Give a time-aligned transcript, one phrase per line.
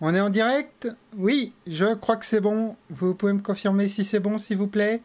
[0.00, 0.88] On est en direct?
[1.16, 2.76] Oui, je crois que c'est bon.
[2.90, 5.02] Vous pouvez me confirmer si c'est bon, s'il vous plaît?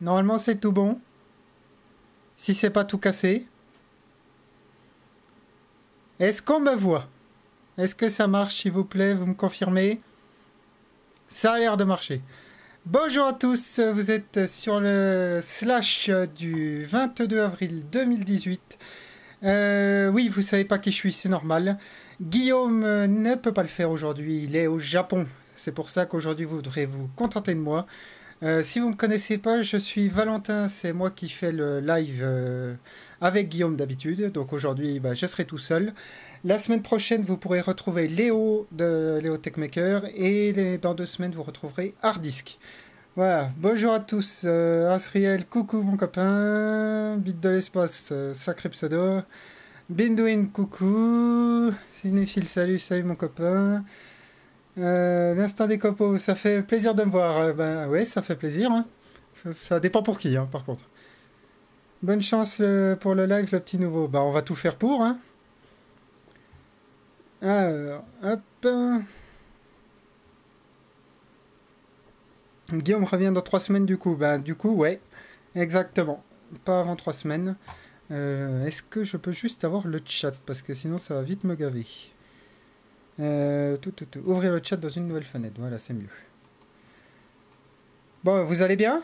[0.00, 1.00] Normalement, c'est tout bon.
[2.36, 3.46] Si c'est pas tout cassé.
[6.18, 7.08] Est-ce qu'on me voit?
[7.78, 9.14] Est-ce que ça marche, s'il vous plaît?
[9.14, 10.00] Vous me confirmez?
[11.28, 12.20] Ça a l'air de marcher.
[12.84, 18.78] Bonjour à tous, vous êtes sur le slash du 22 avril 2018.
[19.44, 21.78] Euh, oui, vous savez pas qui je suis, c'est normal.
[22.22, 25.26] Guillaume euh, ne peut pas le faire aujourd'hui, il est au Japon.
[25.56, 27.84] C'est pour ça qu'aujourd'hui vous devrez vous contenter de moi.
[28.44, 31.80] Euh, si vous ne me connaissez pas, je suis Valentin, c'est moi qui fais le
[31.80, 32.24] live
[33.20, 34.30] avec Guillaume d'habitude.
[34.30, 35.92] Donc aujourd'hui, bah, je serai tout seul.
[36.44, 41.42] La semaine prochaine, vous pourrez retrouver Léo de Léo Techmaker et dans deux semaines, vous
[41.42, 42.58] retrouverez Hardisk.
[43.16, 44.44] Voilà, bonjour à tous.
[44.44, 47.16] Asriel, coucou mon copain.
[47.16, 49.22] Bit de l'espace, sacré pseudo.
[49.88, 51.72] Bindouin, coucou.
[51.92, 53.84] Cinéphile, salut, salut mon copain.
[54.78, 57.38] Euh, l'instant des copeaux, ça fait plaisir de me voir.
[57.38, 58.70] Euh, ben ouais, ça fait plaisir.
[58.70, 58.86] Hein.
[59.52, 60.84] Ça, dépend pour qui, hein, par contre.
[62.02, 62.62] Bonne chance
[63.00, 64.08] pour le live, le petit nouveau.
[64.08, 65.02] Bah, on va tout faire pour.
[65.02, 65.18] Hein.
[67.42, 68.68] Alors, hop.
[72.72, 74.14] Guillaume revient dans trois semaines du coup.
[74.14, 75.00] Ben, du coup, ouais,
[75.54, 76.22] exactement.
[76.64, 77.56] Pas avant trois semaines.
[78.12, 80.32] Euh, est-ce que je peux juste avoir le chat?
[80.46, 81.86] Parce que sinon ça va vite me gaver.
[83.20, 84.06] Euh, tout, tout.
[84.26, 86.08] Ouvrir le chat dans une nouvelle fenêtre, voilà, c'est mieux.
[88.24, 89.02] Bon, vous allez bien?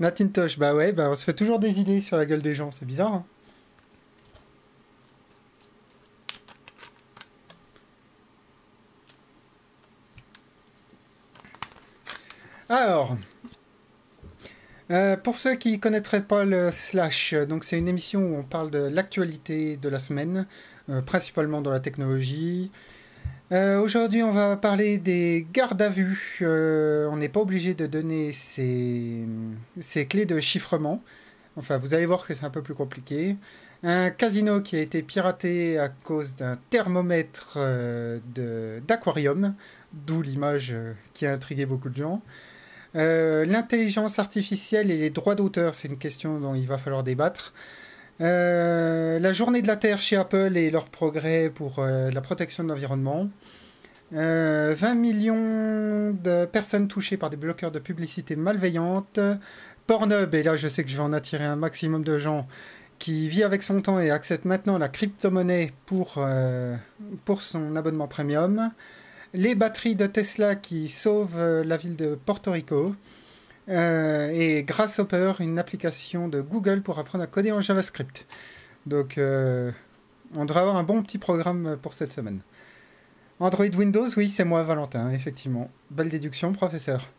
[0.00, 2.70] Matintosh, bah ouais, bah on se fait toujours des idées sur la gueule des gens,
[2.70, 3.14] c'est bizarre.
[3.14, 3.26] Hein
[12.68, 13.16] Alors,
[14.90, 18.42] euh, pour ceux qui ne connaîtraient pas le Slash, donc c'est une émission où on
[18.42, 20.46] parle de l'actualité de la semaine,
[20.88, 22.70] euh, principalement dans la technologie.
[23.52, 26.38] Euh, aujourd'hui, on va parler des gardes à vue.
[26.40, 29.26] on n'est pas obligé de donner ces,
[30.08, 31.02] clés de chiffrement.
[31.56, 33.36] Enfin, vous allez voir que c'est un peu plus compliqué.
[33.82, 37.58] Un casino qui a été piraté à cause d'un thermomètre
[38.86, 39.54] d'aquarium,
[39.92, 40.74] d'où l'image
[41.14, 42.22] qui a intrigué beaucoup de gens.
[42.96, 47.52] Euh, l'intelligence artificielle et les droits d'auteur, c'est une question dont il va falloir débattre.
[48.20, 52.64] Euh, la journée de la Terre chez Apple et leurs progrès pour euh, la protection
[52.64, 53.28] de l'environnement.
[54.10, 59.20] 20 millions de personnes touchées par des bloqueurs de publicité malveillantes.
[59.86, 62.48] Pornhub, et là je sais que je vais en attirer un maximum de gens,
[62.98, 66.26] qui vit avec son temps et accepte maintenant la crypto-monnaie pour,
[67.26, 68.70] pour son abonnement premium
[69.34, 72.94] les batteries de Tesla qui sauvent euh, la ville de Porto Rico.
[73.68, 78.26] Euh, et Grasshopper, une application de Google pour apprendre à coder en JavaScript.
[78.86, 79.70] Donc, euh,
[80.34, 82.40] on devrait avoir un bon petit programme pour cette semaine.
[83.40, 85.70] Android Windows, oui, c'est moi, Valentin, effectivement.
[85.90, 87.10] Belle déduction, professeur.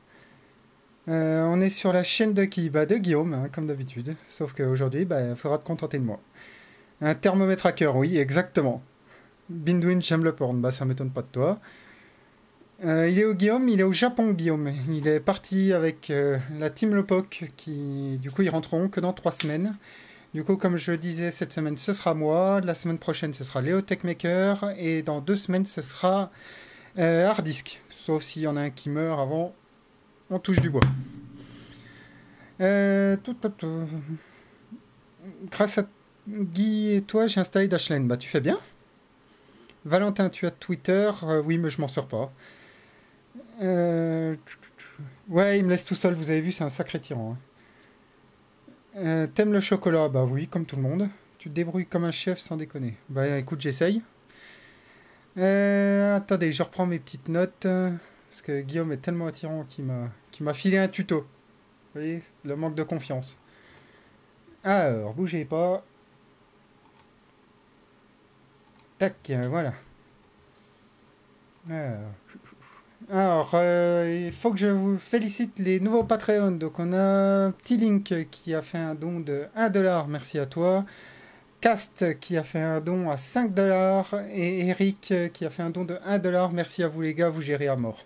[1.07, 2.69] on est sur la chaîne de qui?
[2.71, 4.15] Bah, De Guillaume, hein, comme d'habitude.
[4.27, 6.19] Sauf qu'aujourd'hui, bah, il faudra te contenter de moi.
[7.01, 8.81] Un thermomètre à cœur, oui, exactement.
[9.49, 11.59] Bindwin, j'aime le porn, bah ça m'étonne pas de toi.
[12.85, 14.71] Euh, il est au Guillaume, il est au Japon Guillaume.
[14.89, 19.11] Il est parti avec euh, la team Lopoc qui du coup ils rentreront que dans
[19.11, 19.75] trois semaines.
[20.33, 23.61] Du coup comme je disais cette semaine ce sera moi, la semaine prochaine ce sera
[23.61, 26.31] Léo Techmaker et dans deux semaines ce sera
[26.97, 27.81] euh, Hardisk.
[27.89, 29.53] Sauf s'il y en a un qui meurt avant,
[30.29, 30.81] on touche du bois.
[35.51, 35.83] Grâce à
[36.29, 38.07] Guy et toi j'ai installé Dashlane.
[38.07, 38.57] Bah tu fais bien.
[39.83, 41.09] Valentin, tu as Twitter
[41.45, 42.31] Oui, mais je m'en sors pas.
[43.61, 44.35] Euh,
[45.27, 47.33] ouais, il me laisse tout seul, vous avez vu, c'est un sacré tyran.
[47.33, 47.37] Hein.
[48.97, 50.09] Euh, t'aimes le chocolat?
[50.09, 51.09] Bah oui, comme tout le monde.
[51.37, 52.97] Tu te débrouilles comme un chef sans déconner.
[53.09, 54.01] Bah écoute, j'essaye.
[55.37, 57.67] Euh, attendez, je reprends mes petites notes.
[58.29, 60.09] Parce que Guillaume est tellement attirant qu'il m'a,
[60.41, 61.21] m'a filé un tuto.
[61.21, 63.39] Vous voyez, le manque de confiance.
[64.63, 65.83] Alors, bougez pas.
[68.97, 69.73] Tac, voilà.
[71.69, 72.11] Alors,
[73.11, 76.51] alors, euh, il faut que je vous félicite les nouveaux Patreons.
[76.51, 80.85] Donc, on a Petit Link qui a fait un don de 1$, merci à toi.
[81.59, 85.85] Cast qui a fait un don à 5$ et Eric qui a fait un don
[85.85, 86.51] de 1$.
[86.53, 88.05] Merci à vous les gars, vous gérez à mort.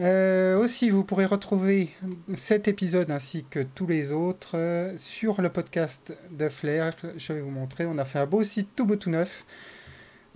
[0.00, 1.90] Euh, aussi, vous pourrez retrouver
[2.34, 6.94] cet épisode ainsi que tous les autres euh, sur le podcast de Flair.
[7.18, 7.84] Je vais vous montrer.
[7.84, 9.44] On a fait un beau site tout beau tout neuf.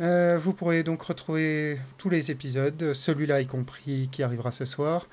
[0.01, 5.09] Euh, vous pourrez donc retrouver tous les épisodes, celui-là y compris qui arrivera ce soir.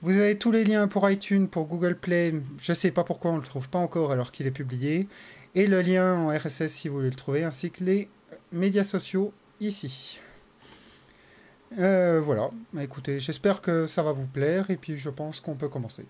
[0.00, 2.34] Vous avez tous les liens pour iTunes, pour Google Play.
[2.58, 5.06] Je ne sais pas pourquoi on ne le trouve pas encore alors qu'il est publié.
[5.54, 8.08] Et le lien en RSS si vous voulez le trouver, ainsi que les
[8.52, 10.18] médias sociaux ici.
[11.78, 15.54] Euh, voilà, bah, écoutez, j'espère que ça va vous plaire et puis je pense qu'on
[15.54, 16.06] peut commencer.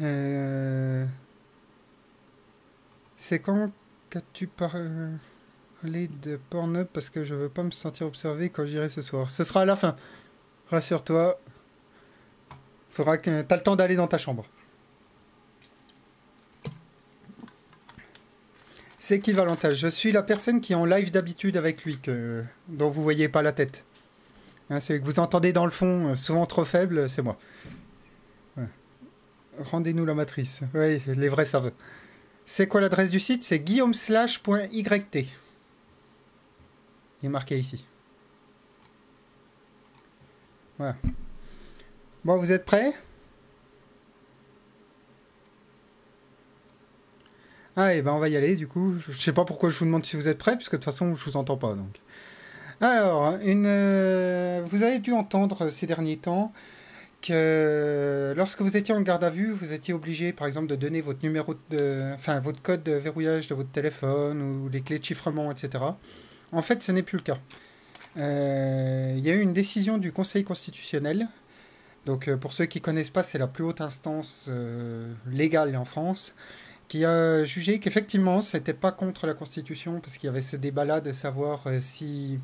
[0.00, 1.06] Euh,
[3.16, 3.70] c'est quand
[4.10, 4.88] qu'as-tu parlé
[5.84, 9.30] de Pornhub parce que je veux pas me sentir observé quand j'irai ce soir.
[9.30, 9.96] Ce sera à la fin.
[10.70, 11.38] Rassure-toi.
[12.90, 14.46] Faudra que t'as le temps d'aller dans ta chambre.
[18.98, 22.42] C'est qui Valentin Je suis la personne qui est en live d'habitude avec lui, que,
[22.68, 23.84] dont vous voyez pas la tête.
[24.70, 27.38] Hein, que vous entendez dans le fond, euh, souvent trop faible, c'est moi.
[29.58, 30.62] Rendez-nous la matrice.
[30.74, 31.72] Oui, les vrais savent.
[32.44, 33.42] C'est quoi l'adresse du site?
[33.42, 35.26] C'est guillaumeslash.yt.
[37.22, 37.84] Il est marqué ici.
[40.78, 40.96] Voilà.
[42.24, 42.92] Bon, vous êtes prêts?
[47.78, 48.94] Ah, et eh ben on va y aller du coup.
[49.06, 51.14] Je sais pas pourquoi je vous demande si vous êtes prêts, puisque de toute façon
[51.14, 52.00] je vous entends pas donc.
[52.80, 56.52] Alors, une, euh, vous avez dû entendre ces derniers temps
[57.22, 61.00] que lorsque vous étiez en garde à vue, vous étiez obligé par exemple de donner
[61.00, 65.04] votre numéro de, enfin votre code de verrouillage de votre téléphone ou les clés de
[65.04, 65.84] chiffrement, etc.
[66.56, 67.38] En fait, ce n'est plus le cas.
[68.16, 71.28] Euh, il y a eu une décision du Conseil constitutionnel.
[72.06, 74.50] Donc, euh, pour ceux qui connaissent pas, c'est la plus haute instance
[75.26, 76.34] légale en France
[76.88, 80.56] qui a jugé qu'effectivement, ce n'était pas contre la Constitution, parce qu'il y avait ce
[80.56, 82.38] débat-là de savoir euh, si...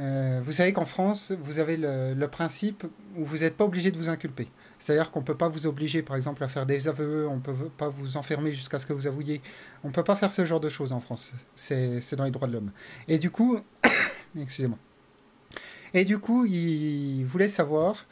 [0.00, 2.84] Euh, vous savez qu'en France, vous avez le, principe
[3.16, 4.48] où vous n'êtes pas obligé de vous inculper.
[4.78, 7.40] C'est-à-dire qu'on ne peut pas vous obliger, par exemple, à faire des aveux, on ne
[7.40, 9.40] peut pas vous enfermer jusqu'à ce que vous avouiez.
[9.84, 11.32] On ne peut pas faire ce genre de choses en France.
[11.54, 12.72] C'est dans les droits de l'homme.
[13.08, 13.58] Et du coup,
[14.38, 14.78] excusez-moi.
[15.94, 18.06] Et du coup, il voulait savoir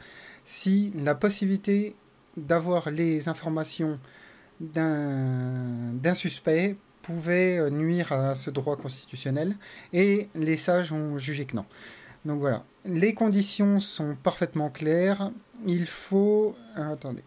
[0.45, 1.95] si la possibilité
[2.37, 3.99] d'avoir les informations
[4.59, 9.55] d'un suspect pouvait euh, nuire à ce droit constitutionnel
[9.91, 11.65] et les sages ont jugé que non.
[12.25, 15.31] Donc voilà, les conditions sont parfaitement claires.
[15.67, 16.55] Il faut...
[16.77, 17.23] Euh, attendez,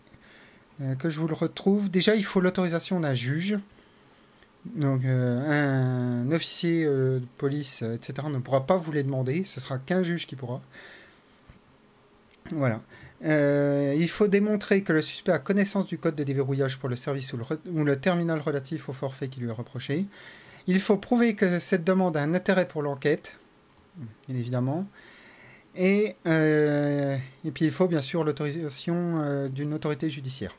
[0.80, 1.90] euh, que je vous le retrouve.
[1.90, 3.58] Déjà, il faut l'autorisation d'un juge.
[4.76, 9.44] Donc un officier de police, etc., ne pourra pas vous les demander.
[9.44, 10.62] Ce sera qu'un juge qui pourra.
[12.50, 12.80] Voilà.
[13.24, 16.96] Euh, il faut démontrer que le suspect a connaissance du code de déverrouillage pour le
[16.96, 17.38] service ou
[17.84, 20.04] le, terminal relatif au forfait qui lui est reproché.
[20.66, 23.38] Il faut prouver que cette demande a un intérêt pour l'enquête,
[24.28, 24.86] bien évidemment.
[25.76, 30.56] Et, euh, et, puis il faut bien sûr l'autorisation euh, d'une autorité judiciaire,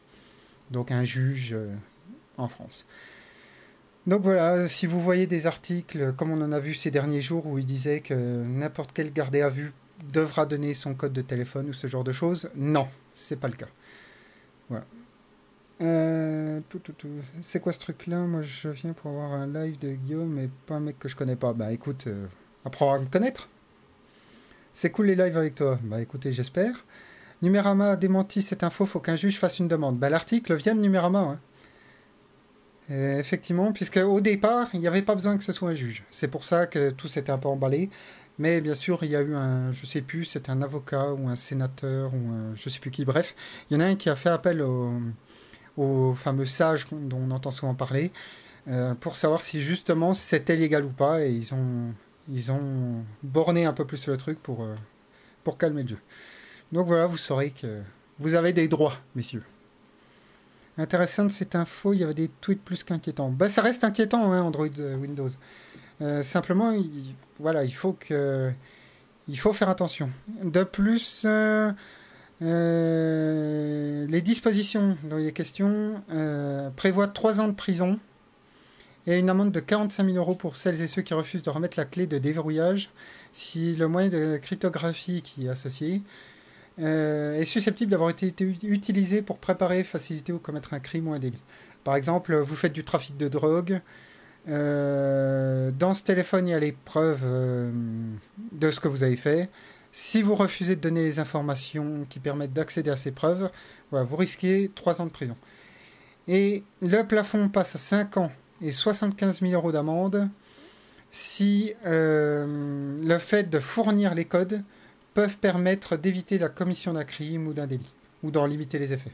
[0.72, 1.56] donc un juge
[2.38, 2.86] en France.
[4.08, 7.48] Donc voilà, si vous voyez des articles comme on en a vu ces derniers jours
[7.48, 9.74] où il disait que n'importe quel gardé à vue
[10.12, 12.50] devra donner son code de téléphone ou ce genre de choses.
[12.56, 13.70] Non, c'est pas le cas.
[14.70, 14.86] Voilà.
[15.82, 17.10] Euh, tout, tout, tout.
[17.42, 18.20] C'est quoi ce truc-là?
[18.26, 21.16] Moi, je viens pour avoir un live de Guillaume, mais pas un mec que je
[21.16, 21.54] connais pas.
[21.54, 22.28] Bah écoute, euh,
[22.64, 23.50] apprends à me connaître.
[24.76, 25.80] C'est cool les lives avec toi.
[25.84, 26.84] Bah écoutez, j'espère.
[27.42, 29.98] Numérama démenti cette info, faut qu'un juge fasse une demande.
[29.98, 31.40] Bah l'article vient de Numérama.
[32.90, 32.90] Hein.
[32.90, 36.04] effectivement, puisque au départ, il n'y avait pas besoin que ce soit un juge.
[36.12, 37.90] C'est pour ça que tout s'était un peu emballé.
[38.38, 41.30] Mais bien sûr, il y a eu un, je sais plus, c'est un avocat ou
[41.30, 43.34] un sénateur ou un, je sais plus qui, bref,
[43.70, 44.92] il y en a un qui a fait appel au,
[45.78, 48.12] au fameux sage dont on entend souvent parler
[48.68, 51.94] euh, pour savoir si justement c'était légal ou pas et ils ont,
[52.30, 54.76] ils ont borné un peu plus le truc pour, euh,
[55.44, 56.00] pour calmer le jeu.
[56.72, 57.82] Donc voilà, vous saurez que
[58.20, 59.44] vous avez des droits, messieurs.
[60.78, 63.30] Intéressante cette info, il y avait des tweets plus qu'inquiétants.
[63.30, 65.30] Ben, ça reste inquiétant, hein, Android euh, Windows.
[66.22, 68.52] simplement, il, voilà, il faut que
[69.28, 70.10] il faut faire attention.
[70.44, 71.72] De plus, euh,
[72.42, 78.00] euh, les dispositions dont il est question euh, prévoient 3 ans de prison
[79.08, 81.80] et une amende de 45 000 euros pour celles et ceux qui refusent de remettre
[81.80, 82.90] la clé de déverrouillage
[83.32, 86.02] si le moyen de cryptographie qui est associé
[86.78, 88.34] est susceptible d'avoir été
[88.64, 91.42] utilisé pour préparer, faciliter ou commettre un crime ou un délit.
[91.86, 93.80] Par exemple, vous faites du trafic de drogue,
[94.48, 97.72] euh, dans ce téléphone, il y a les preuves euh,
[98.52, 99.50] de ce que vous avez fait.
[99.92, 103.50] Si vous refusez de donner les informations qui permettent d'accéder à ces preuves,
[103.92, 105.38] vous risquez 3 ans de prison.
[106.28, 108.32] Et le plafond passe à 5 ans
[108.62, 110.30] et 75 000 euros d'amende
[111.12, 114.64] si euh, le fait de fournir les codes
[115.14, 117.90] peuvent permettre d'éviter la commission d'un crime ou d'un délit,
[118.22, 119.14] ou d'en limiter les effets.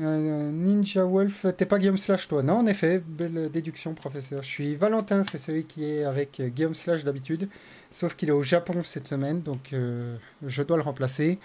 [0.00, 2.42] Euh, Ninja Wolf, t'es pas Guillaume Slash toi?
[2.42, 4.42] Non, en effet, belle déduction, professeur.
[4.42, 7.48] Je suis Valentin, c'est celui qui est avec Guillaume Slash d'habitude,
[7.90, 11.38] sauf qu'il est au Japon cette semaine, donc euh, je dois le remplacer.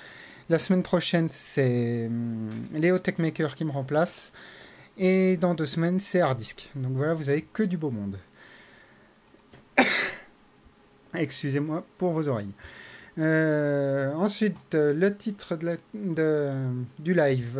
[0.50, 4.34] La semaine prochaine, c'est hum, Léo Techmaker qui me remplace,
[4.98, 6.70] et dans deux semaines, c'est Hardisk.
[6.76, 8.18] Donc voilà, vous avez que du beau monde.
[11.14, 12.54] Excusez-moi pour vos oreilles.
[13.20, 15.58] Euh, ensuite, le titre
[15.94, 16.52] de
[17.00, 17.60] du live.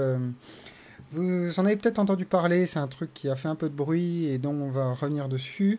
[1.14, 3.76] Vous en avez peut-être entendu parler, c'est un truc qui a fait un peu de
[3.76, 5.78] bruit et dont on va revenir dessus.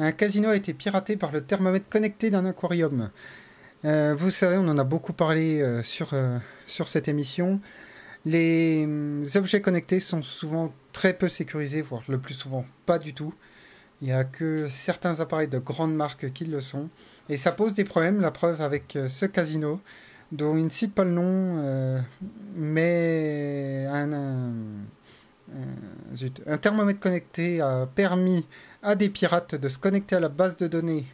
[0.00, 3.10] Un casino a été piraté par le thermomètre connecté d'un aquarium.
[3.84, 7.60] Euh, vous savez, on en a beaucoup parlé euh, sur, euh, sur cette émission.
[8.24, 8.88] Les
[9.36, 13.34] objets connectés sont souvent très peu sécurisés, voire le plus souvent pas du tout.
[14.00, 16.88] Il n'y a que certains appareils de grandes marques qui le sont.
[17.28, 19.80] Et ça pose des problèmes, la preuve avec ce casino
[20.32, 22.00] dont il ne cite pas le nom, euh,
[22.56, 24.12] mais un,
[26.46, 28.46] un, thermomètre connecté a permis
[28.82, 31.06] à des pirates de se connecter à la base de données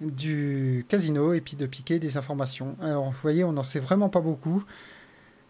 [0.00, 2.76] du casino et puis de piquer des informations.
[2.80, 4.62] Alors, vous voyez, on n'en sait vraiment pas beaucoup.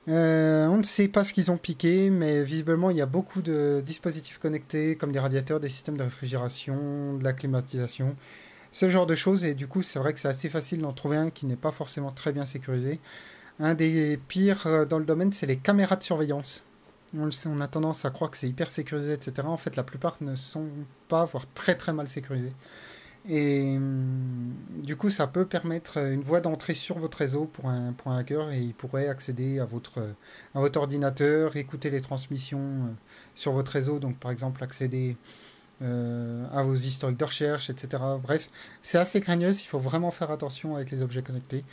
[0.09, 3.43] Euh, on ne sait pas ce qu'ils ont piqué, mais visiblement, il y a beaucoup
[3.43, 8.17] de dispositifs connectés, comme des radiateurs, des systèmes de réfrigération, de la climatisation,
[8.73, 9.45] ce genre de choses.
[9.45, 11.73] Et du coup, c'est vrai que c'est assez facile d'en trouver un qui n'est pas
[11.73, 13.01] forcément très bien sécurisé.
[13.61, 16.65] Un des pires euh, dans le domaine, c'est les caméras de surveillance.
[17.15, 19.47] On, a tendance à croire que c'est hyper sécurisé, etc.
[19.49, 20.69] En fait, la plupart ne sont
[21.09, 22.53] pas, voire très très mal sécurisés.
[23.29, 27.93] Et hum, du coup, ça peut permettre une voie d'entrée sur votre réseau pour un,
[27.93, 30.01] pour hacker et il pourrait accéder à votre,
[30.55, 32.93] à votre ordinateur, écouter les transmissions euh,
[33.35, 33.99] sur votre réseau.
[33.99, 35.17] Donc, par exemple, accéder
[35.81, 38.03] euh, à vos historiques de recherche, etc.
[38.21, 38.51] Bref,
[38.83, 41.65] c'est assez craigneuse, il faut vraiment faire attention avec les objets connectés.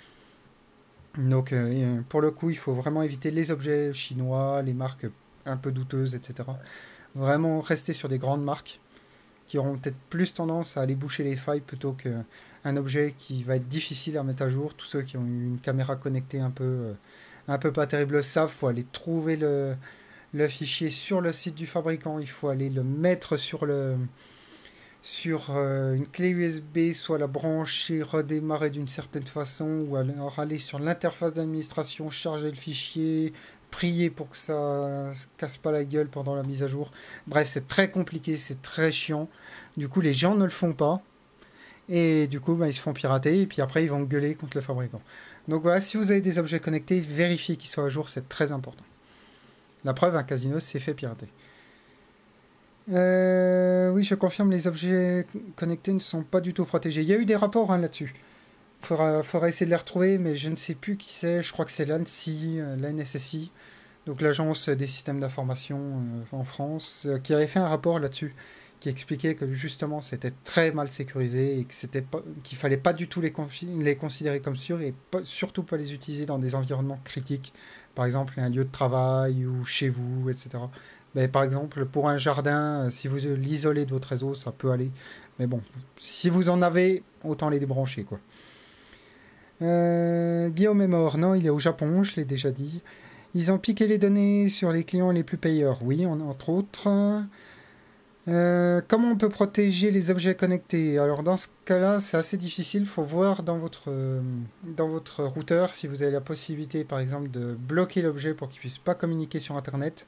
[1.18, 5.08] Donc euh, pour le coup, il faut vraiment éviter les objets chinois, les marques
[5.46, 6.50] un peu douteuses, etc.
[7.16, 8.80] Vraiment rester sur des grandes marques
[9.58, 13.68] auront peut-être plus tendance à aller boucher les failles plutôt qu'un objet qui va être
[13.68, 14.74] difficile à mettre à jour.
[14.74, 16.94] Tous ceux qui ont une caméra connectée un peu, euh,
[17.48, 19.76] un peu pas terrible savent, faut aller trouver le,
[20.34, 23.98] le fichier sur le site du fabricant, il faut aller le mettre sur le
[25.06, 30.58] sur euh, une clé USB, soit la brancher, redémarrer d'une certaine façon, ou alors aller
[30.58, 33.32] sur l'interface d'administration, charger le fichier,
[33.70, 36.90] prier pour que ça se casse pas la gueule pendant la mise à jour.
[37.28, 39.30] Bref, c'est très compliqué, c'est très chiant.
[39.78, 41.02] Du coup, les gens ne le font pas.
[41.88, 44.58] Et du coup, bah, ils se font pirater, et puis après, ils vont gueuler contre
[44.58, 45.02] le fabricant.
[45.48, 48.52] Donc voilà, si vous avez des objets connectés, vérifiez qu'ils soient à jour, c'est très
[48.52, 48.84] important.
[49.84, 51.28] La preuve, un casino s'est fait pirater.
[52.92, 57.02] Euh, oui, je confirme, les objets connectés ne sont pas du tout protégés.
[57.02, 58.14] Il y a eu des rapports hein, là-dessus.
[58.82, 61.42] Il faudra, essayer de les retrouver, mais je ne sais plus qui c'est.
[61.44, 63.52] Je crois que c'est l'ANSI, euh, l'ANSSI,
[64.06, 68.36] donc l'Agence des systèmes d'information euh, en France, qui avait fait un rapport là-dessus,
[68.80, 72.06] qui expliquait que justement c'était très mal sécurisé et que c'était
[72.44, 76.38] qu'il fallait pas du tout les, considérer comme sûrs et surtout pas les utiliser dans
[76.38, 77.54] des environnements critiques
[77.96, 80.50] par exemple un lieu de travail ou chez vous, etc.
[81.16, 84.72] Mais par exemple, pour un jardin, euh, si vous l'isolez de votre réseau, ça peut
[84.72, 84.92] aller.
[85.40, 85.62] Mais bon,
[85.98, 88.20] si vous en avez, autant les débrancher, quoi.
[89.62, 91.18] Euh, Guillaume est mort.
[91.18, 92.82] Non, il est au Japon, je l'ai déjà dit.
[93.34, 95.80] Ils ont piqué les données sur les clients les plus payeurs.
[95.82, 96.90] Oui, entre autres.
[98.28, 100.98] Euh, comment on peut protéger les objets connectés?
[100.98, 102.82] Alors dans ce cas-là, c'est assez difficile.
[102.82, 104.22] Il faut voir dans votre, euh,
[104.76, 108.58] dans votre routeur si vous avez la possibilité, par exemple, de bloquer l'objet pour qu'il
[108.58, 110.08] ne puisse pas communiquer sur Internet.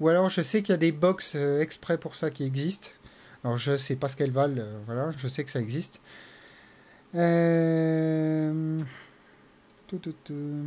[0.00, 2.90] Ou alors, je sais qu'il y a des box euh, exprès pour ça qui existent.
[3.44, 4.62] Alors, je ne sais pas ce qu'elles valent.
[4.86, 6.00] voilà, je sais que ça existe.
[9.88, 10.66] Tout, tout, tout.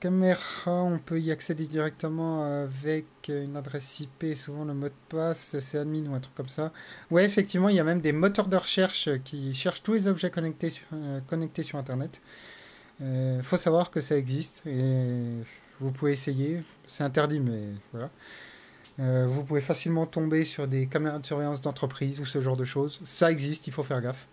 [0.00, 5.58] Caméra, on peut y accéder directement avec une adresse IP, souvent le mot de passe,
[5.60, 6.72] c'est admin ou un truc comme ça.
[7.10, 10.30] Ouais, effectivement, il y a même des moteurs de recherche qui cherchent tous les objets
[10.30, 11.20] connectés sur, euh,
[11.74, 12.20] Internet.
[13.00, 15.42] Il euh, faut savoir que ça existe et
[15.80, 16.62] vous pouvez essayer.
[16.86, 17.62] C'est interdit, mais
[17.92, 18.10] voilà.
[19.00, 22.64] Euh, vous pouvez facilement tomber sur des caméras de surveillance d'entreprise ou ce genre de
[22.64, 23.00] choses.
[23.04, 24.26] Ça existe, il faut faire gaffe.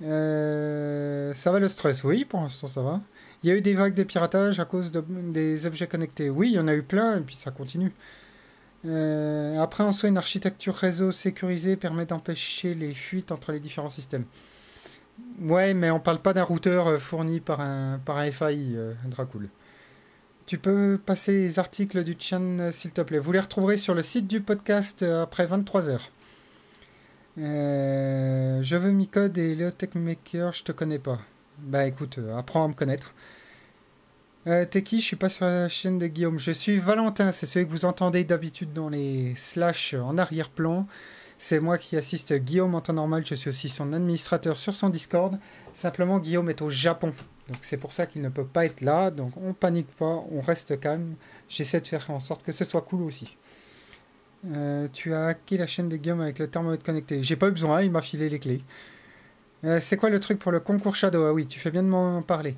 [0.00, 2.04] ça va le stress?
[2.04, 3.00] Oui, pour l'instant ça va.
[3.42, 6.28] Il y a eu des vagues de piratage à cause des objets connectés.
[6.28, 7.92] Oui, il y en a eu plein, et puis ça continue.
[8.86, 13.88] Euh, après, en soi, une architecture réseau sécurisée permet d'empêcher les fuites entre les différents
[13.88, 14.24] systèmes.
[15.40, 18.94] Ouais, mais on parle pas d'un routeur euh, fourni par un, par un FAI, euh,
[19.06, 19.48] Dracul.
[20.46, 23.18] Tu peux passer les articles du chan, s'il te plaît.
[23.18, 26.10] Vous les retrouverez sur le site du podcast après 23 heures.
[27.36, 31.20] je veux Micode et Leotech Maker, je te connais pas.
[31.62, 33.14] Bah écoute, euh, apprends à me connaître.
[34.46, 35.00] Euh, T'es qui?
[35.00, 36.38] Je suis pas sur la chaîne de Guillaume.
[36.38, 40.86] Je suis Valentin, c'est celui que vous entendez d'habitude dans les slash en arrière-plan.
[41.36, 43.24] C'est moi qui assiste Guillaume en temps normal.
[43.26, 45.38] Je suis aussi son administrateur sur son Discord.
[45.74, 47.12] Simplement, Guillaume est au Japon.
[47.48, 49.10] Donc c'est pour ça qu'il ne peut pas être là.
[49.10, 51.14] Donc on panique pas, on reste calme.
[51.48, 53.36] J'essaie de faire en sorte que ce soit cool aussi.
[54.54, 57.22] Euh, tu as hacké la chaîne de Guillaume avec le thermomètre connecté.
[57.22, 58.62] J'ai pas eu besoin, il m'a filé les clés.
[59.64, 61.24] Euh, c'est quoi le truc pour le concours Shadow?
[61.26, 62.56] Ah oui, tu fais bien de m'en parler.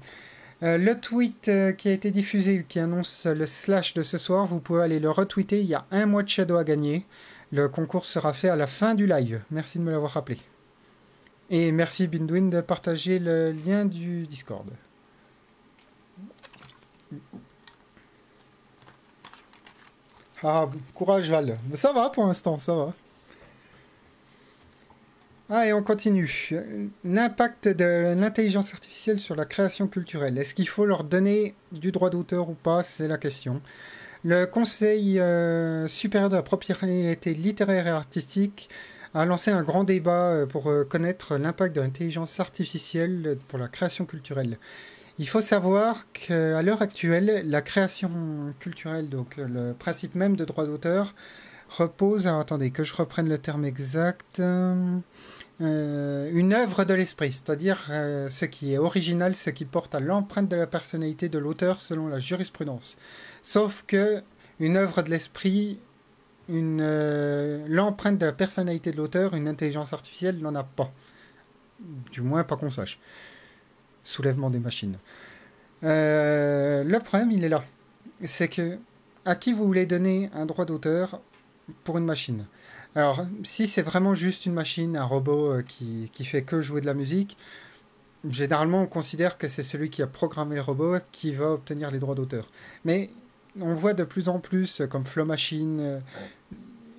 [0.62, 4.60] Euh, le tweet qui a été diffusé, qui annonce le slash de ce soir, vous
[4.60, 5.60] pouvez aller le retweeter.
[5.60, 7.04] Il y a un mois de Shadow à gagner.
[7.50, 9.42] Le concours sera fait à la fin du live.
[9.50, 10.38] Merci de me l'avoir rappelé.
[11.50, 14.70] Et merci Bindwin de partager le lien du Discord.
[20.42, 21.58] Ah, courage Val.
[21.74, 22.92] Ça va pour l'instant, ça va.
[25.54, 26.54] Ah, et on continue.
[27.04, 30.38] L'impact de l'intelligence artificielle sur la création culturelle.
[30.38, 32.82] Est-ce qu'il faut leur donner du droit d'auteur ou pas?
[32.82, 33.60] C'est la question.
[34.24, 38.70] Le Conseil euh, supérieur de la propriété littéraire et artistique
[39.12, 43.68] a lancé un grand débat euh, pour euh, connaître l'impact de l'intelligence artificielle pour la
[43.68, 44.56] création culturelle.
[45.18, 48.10] Il faut savoir qu'à l'heure actuelle, la création
[48.58, 51.14] culturelle, donc le principe même de droit d'auteur,
[51.68, 54.40] repose, attendez que je reprenne le terme exact,
[55.62, 60.00] euh, une œuvre de l'esprit, c'est-à-dire euh, ce qui est original, ce qui porte à
[60.00, 62.96] l'empreinte de la personnalité de l'auteur selon la jurisprudence.
[63.42, 64.22] Sauf que
[64.58, 65.78] une œuvre de l'esprit,
[66.50, 70.92] euh, l'empreinte de la personnalité de l'auteur, une intelligence artificielle n'en a pas.
[72.10, 72.98] Du moins pas qu'on sache
[74.04, 74.98] soulèvement des machines.
[75.82, 77.64] Le problème, il est là.
[78.22, 78.78] C'est que
[79.24, 81.20] à qui vous voulez donner un droit d'auteur
[81.84, 82.46] pour une machine?
[82.94, 86.80] Alors, si c'est vraiment juste une machine, un robot euh, qui, qui fait que jouer
[86.80, 87.36] de la musique,
[88.28, 91.98] généralement on considère que c'est celui qui a programmé le robot qui va obtenir les
[91.98, 92.48] droits d'auteur.
[92.84, 93.10] Mais
[93.60, 96.00] on voit de plus en plus, comme Flow Machine, euh,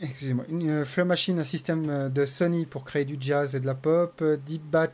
[0.03, 3.65] excusez-moi, euh, Flow Machine, un système euh, de Sony pour créer du jazz et de
[3.65, 4.19] la pop.
[4.21, 4.91] Euh, Deep Back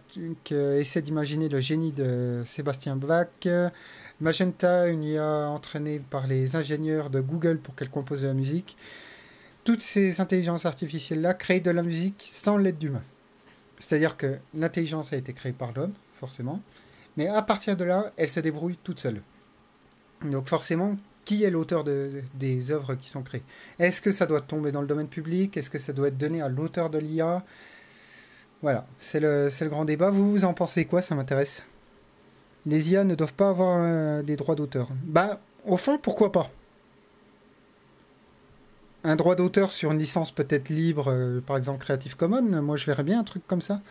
[0.52, 3.28] essaie d'imaginer le génie de Sébastien Bach.
[4.22, 8.78] Magenta, une IA entraînée par les ingénieurs de Google pour qu'elle compose de la musique.
[9.70, 13.04] Toutes ces intelligences artificielles-là créent de la musique sans l'aide d'humain.
[13.78, 16.60] C'est-à-dire que l'intelligence a été créée par l'homme, forcément,
[17.18, 19.22] mais à partir de là, elle se débrouille toute seule.
[20.24, 23.44] Donc forcément, qui est l'auteur de, des œuvres qui sont créées?
[23.78, 25.56] Est-ce que ça doit tomber dans le domaine public?
[25.56, 27.46] Est-ce que ça doit être donné à l'auteur de l'IA
[28.64, 30.10] Voilà, c'est le, grand débat.
[30.10, 31.04] Vous, vous en pensez quoi?
[31.04, 31.62] Ça m'intéresse.
[32.66, 34.90] Les IA ne doivent pas avoir euh, des droits d'auteur.
[35.04, 36.50] Bah, au fond, pourquoi pas?
[39.04, 42.86] Un droit d'auteur sur une licence peut-être libre, euh, par exemple Creative Commons, moi je
[42.86, 43.82] verrais bien un truc comme ça.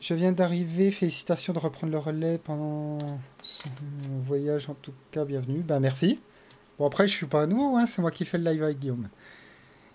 [0.00, 2.98] Je viens d'arriver, félicitations de reprendre le relais pendant
[3.42, 3.68] son
[4.26, 5.60] voyage, en tout cas, bienvenue.
[5.60, 6.20] Ben merci.
[6.78, 8.78] Bon, après, je suis pas à nouveau, hein, c'est moi qui fais le live avec
[8.78, 9.08] Guillaume.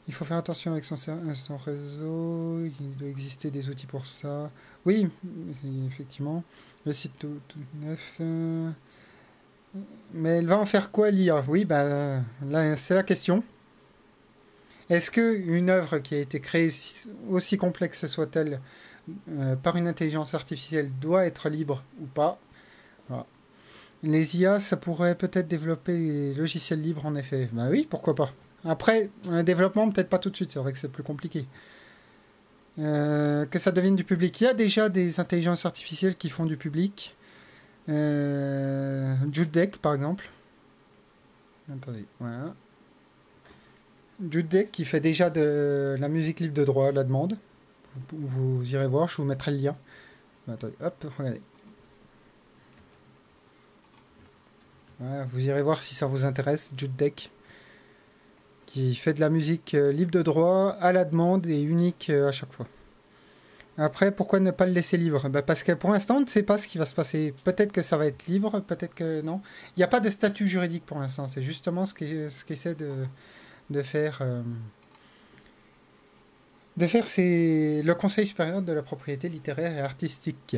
[0.08, 4.52] Il faut faire attention avec son, son réseau, il doit exister des outils pour ça.
[4.86, 5.10] Oui,
[5.88, 6.44] effectivement,
[6.86, 7.40] le site tout,
[7.82, 8.14] neuf.
[8.22, 8.70] Euh,
[10.14, 13.44] mais elle va en faire quoi l'IA Oui, ben là, c'est la question.
[14.90, 16.70] Est-ce qu'une œuvre qui a été créée,
[17.30, 18.62] aussi complexe soit-elle,
[19.30, 22.40] euh, par une intelligence artificielle doit être libre ou pas?
[24.04, 27.50] Les IA, ça pourrait peut-être développer les logiciels libres en effet.
[27.54, 28.32] Ben oui, pourquoi pas.
[28.64, 31.48] Après, un développement, peut-être pas tout de suite, c'est vrai que c'est plus compliqué.
[32.78, 34.40] Euh, que ça devienne du public.
[34.42, 37.16] Il y a déjà des intelligences artificielles qui font du public.
[37.90, 40.30] Euh, Judeck, par exemple.
[41.72, 42.54] Attendez, voilà.
[44.30, 47.38] Judeck qui fait déjà de la musique libre de droit à la demande.
[48.12, 49.78] Vous, irez voir, je vous mettrai le lien.
[50.48, 51.42] Attendez, hop, regardez.
[55.00, 57.30] vous irez voir si ça vous intéresse, Jude Deck,
[58.66, 62.30] qui fait de la musique euh, libre de droit à la demande et unique euh,
[62.30, 62.68] à chaque fois.
[63.78, 65.28] Après, pourquoi ne pas le laisser libre?
[65.30, 67.34] Ben Parce que pour l'instant, on ne sait pas ce qui va se passer.
[67.44, 69.42] Peut-être que ça va être libre, peut-être que non.
[69.76, 71.28] Il n'y a pas de statut juridique pour l'instant.
[71.28, 73.06] C'est justement ce qu'essaie ce de,
[73.70, 74.44] de, faire euh,
[76.78, 80.56] de faire c'est le Conseil supérieur de la propriété littéraire et artistique.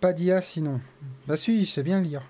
[0.00, 0.80] Pas d'IA sinon.
[1.26, 2.22] Bah si, c'est bien lire.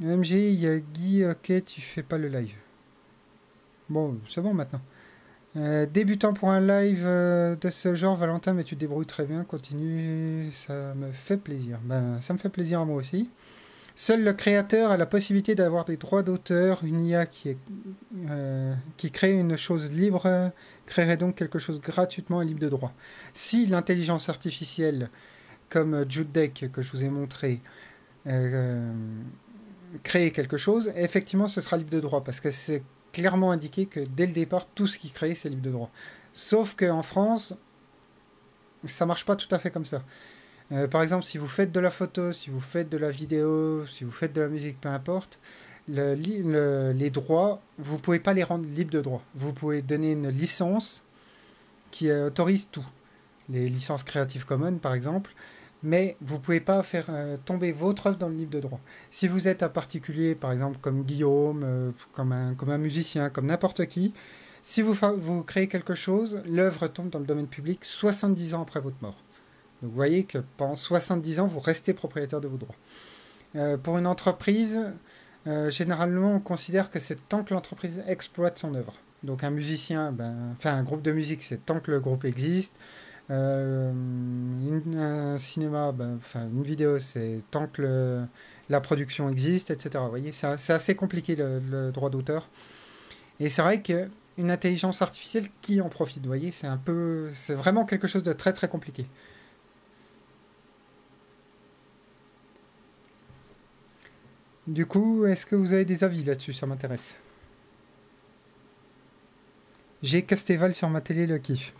[0.00, 2.54] MG, il y a Guy, ok, tu fais pas le live.
[3.88, 4.80] Bon, c'est bon maintenant.
[5.56, 9.42] Euh, débutant pour un live euh, de ce genre, Valentin, mais tu débrouilles très bien,
[9.42, 11.80] continue, ça me fait plaisir.
[11.84, 13.28] Ben, ça me fait plaisir à moi aussi.
[13.96, 16.84] Seul le créateur a la possibilité d'avoir des droits d'auteur.
[16.84, 17.56] Une IA qui,
[18.30, 20.52] euh, qui crée une chose libre
[20.86, 22.92] créerait donc quelque chose gratuitement et libre de droit.
[23.34, 25.10] Si l'intelligence artificielle,
[25.68, 27.60] comme Jude Deck que je vous ai montré,
[30.02, 32.82] crée quelque chose, effectivement ce sera libre de droit parce que c'est
[33.12, 35.90] clairement indiqué que dès le départ, tout ce qui crée, c'est libre de droit.
[36.32, 37.54] Sauf qu'en France,
[38.84, 40.02] ça marche pas tout à fait comme ça.
[40.72, 43.86] Euh, par exemple, si vous faites de la photo, si vous faites de la vidéo,
[43.86, 45.40] si vous faites de la musique, peu importe,
[45.88, 49.22] les droits, vous pouvez pas les rendre libres de droit.
[49.34, 51.02] Vous pouvez donner une licence
[51.90, 52.86] qui autorise tout.
[53.48, 55.32] Les licences Creative Commons, par exemple,
[55.82, 58.80] mais vous ne pouvez pas faire euh, tomber votre œuvre dans le livre de droit.
[59.10, 63.86] Si vous êtes un particulier, par exemple comme Guillaume, euh, comme, un, musicien, comme n'importe
[63.86, 64.12] qui,
[64.62, 68.80] si vous, vous créez quelque chose, l'œuvre tombe dans le domaine public 70 ans après
[68.80, 69.16] votre mort.
[69.80, 72.76] Donc vous voyez que pendant 70 ans, vous restez propriétaire de vos droits.
[73.56, 74.92] Euh, pour une entreprise,
[75.68, 78.94] généralement, on considère que c'est tant que l'entreprise exploite son œuvre.
[79.22, 82.78] Donc un musicien, ben, enfin un groupe de musique, c'est tant que le groupe existe.
[83.30, 83.92] Euh,
[84.96, 88.24] un cinéma, ben, enfin une vidéo, c'est tant que
[88.68, 89.90] la production existe, etc.
[90.04, 92.48] Vous voyez, c'est assez compliqué le, droit d'auteur.
[93.38, 97.54] Et c'est vrai qu'une intelligence artificielle qui en profite, vous voyez, c'est un peu, c'est
[97.54, 99.06] vraiment quelque chose de très très compliqué.
[104.66, 106.52] Du coup, est-ce que vous avez des avis là-dessus?
[106.52, 107.16] Ça m'intéresse.
[110.02, 111.72] J'ai Casteval sur ma télé, le kiff.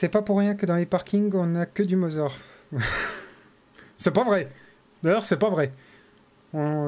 [0.00, 2.36] C'est pas pour rien que dans les parkings, on n'a que du Mozart.
[3.96, 4.48] c'est pas vrai.
[5.02, 5.72] D'ailleurs, c'est pas vrai.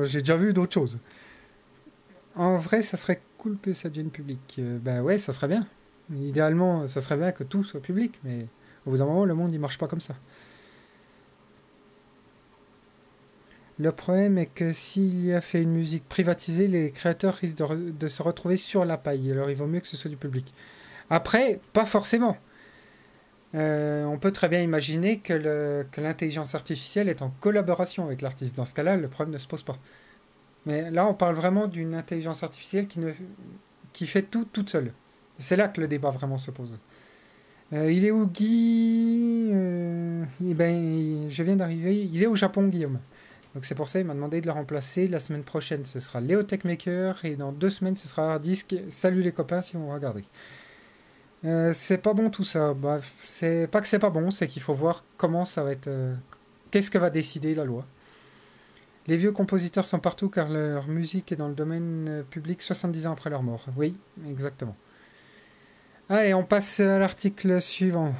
[0.04, 1.00] J'ai déjà vu d'autres choses.
[2.36, 4.38] En vrai, ça serait cool que ça devienne public.
[4.60, 5.66] Euh, ben ouais, ça serait bien.
[6.14, 8.46] Idéalement, ça serait bien que tout soit public, mais
[8.86, 10.14] au bout d'un moment, le monde, il marche pas comme ça.
[13.80, 17.90] Le problème est que s'il y a fait une musique privatisée, les créateurs risquent de,
[17.90, 19.32] de, se retrouver sur la paille.
[19.32, 20.54] Alors il vaut mieux que ce soit du public.
[21.10, 22.36] Après, pas forcément.
[23.54, 25.32] Euh, on peut très bien imaginer que
[26.00, 28.56] l'intelligence artificielle est en collaboration avec l'artiste.
[28.56, 29.76] Dans ce cas-là, le problème ne se pose pas.
[30.66, 32.86] Mais là, on parle vraiment d'une intelligence artificielle
[33.92, 34.92] qui, fait tout toute seule.
[35.38, 36.78] C'est là que le débat vraiment se pose.
[37.72, 39.50] Euh, il est où Guy?
[39.52, 42.08] Euh, eh ben, Je viens d'arriver.
[42.12, 42.98] Il est au Japon, Guillaume.
[43.54, 45.08] Donc c'est pour ça qu'il m'a demandé de le remplacer.
[45.08, 47.24] La semaine prochaine, ce sera Léo Techmaker.
[47.24, 48.74] Et dans deux semaines, ce sera Hardisk.
[48.90, 50.24] Salut les copains si vous regardez.
[51.44, 52.74] Euh, c'est pas bon tout ça.
[52.74, 55.88] Bref, c'est pas que c'est pas bon, c'est qu'il faut voir comment ça va être.
[55.88, 56.14] Euh,
[56.70, 57.86] qu'est-ce que va décider la loi.
[59.06, 63.06] Les vieux compositeurs sont partout car leur musique est dans le domaine euh, public 70
[63.06, 63.64] ans après leur mort.
[63.76, 63.96] Oui,
[64.28, 64.76] exactement.
[66.08, 68.14] Allez, on passe à l'article suivant.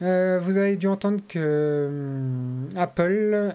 [0.00, 0.06] vous
[0.56, 1.90] avez dû entendre que
[2.74, 3.54] Apple.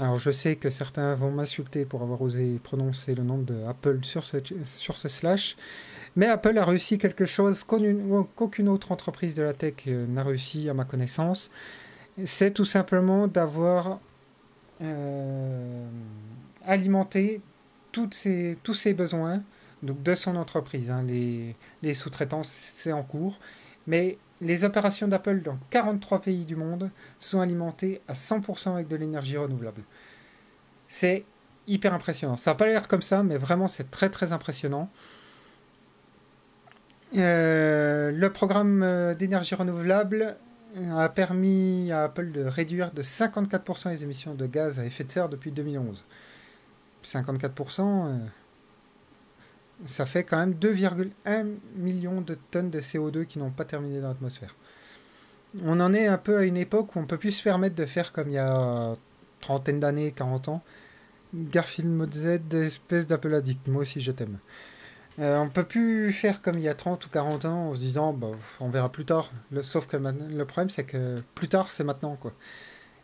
[0.00, 3.98] Alors je sais que certains vont m'insulter pour avoir osé prononcer le nom de Apple
[4.02, 5.58] sur ce, slash.
[6.16, 10.70] Mais Apple a réussi quelque chose qu'aucune autre entreprise de la tech euh, n'a réussi
[10.70, 11.50] à ma connaissance.
[12.24, 14.00] C'est tout simplement d'avoir
[14.80, 15.86] euh,
[16.64, 17.42] alimenté
[17.92, 19.42] tous ses besoins
[19.82, 20.90] de son entreprise.
[20.90, 21.04] Hein.
[21.06, 23.38] Les, les sous-traitances, c'est en cours.
[23.86, 28.96] Mais les opérations d'Apple dans 43 pays du monde sont alimentées à 100% avec de
[28.96, 29.82] l'énergie renouvelable.
[30.88, 31.24] C'est
[31.66, 32.36] hyper impressionnant.
[32.36, 34.90] Ça n'a pas l'air comme ça, mais vraiment c'est très très impressionnant.
[37.16, 40.36] Euh, le programme euh, d'énergie renouvelable
[40.96, 45.10] a permis à Apple de réduire de 54% les émissions de gaz à effet de
[45.10, 46.04] serre depuis 2011.
[47.04, 48.18] 54%, euh,
[49.86, 54.08] ça fait quand même 2,1 millions de tonnes de CO2 qui n'ont pas terminé dans
[54.08, 54.54] l'atmosphère.
[55.64, 57.86] On en est un peu à une époque où on peut plus se permettre de
[57.86, 58.94] faire comme il y a
[59.40, 60.62] trentaine d'années, 40 ans.
[61.34, 63.66] Garfield Mode Z, espèce d'Apple addict.
[63.68, 64.38] Moi aussi, je t'aime.
[65.18, 67.74] Euh, on ne peut plus faire comme il y a 30 ou 40 ans en
[67.74, 68.28] se disant bah,
[68.60, 69.30] on verra plus tard.
[69.62, 72.32] Sauf que le problème c'est que plus tard c'est maintenant quoi.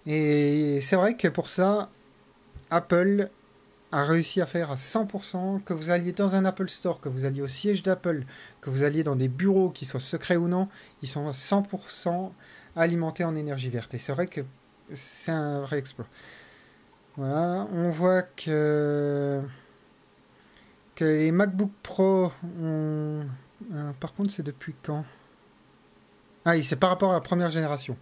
[0.06, 1.90] Et c'est vrai que pour ça,
[2.70, 3.28] Apple
[3.92, 7.25] a réussi à faire à 100% que vous alliez dans un Apple Store, que vous
[7.25, 8.25] alliez au siège d'Apple,
[8.61, 10.68] que vous alliez dans des bureaux qui soient secrets ou non,
[11.03, 12.33] ils sont à 100%
[12.75, 13.94] alimentés en énergie verte.
[13.94, 14.42] Et c'est vrai que
[14.92, 16.07] c'est un vrai exploit.
[17.16, 19.40] Voilà, on voit que
[21.01, 23.25] les MacBook Pro ont...
[23.72, 25.05] Euh, par contre, c'est depuis quand?
[26.44, 27.96] Ah c'est par rapport à la première génération.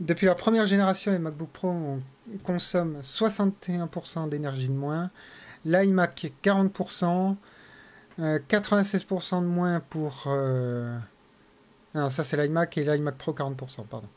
[0.00, 1.98] Depuis la première génération, les MacBook Pro
[2.42, 5.10] consomment 61% d'énergie de moins.
[5.64, 7.36] L'iMac 40%.
[8.18, 10.24] 96% de moins pour...
[10.26, 10.96] Euh...
[11.94, 14.08] Non, ça c'est l'iMac et l'iMac Pro 40%, pardon.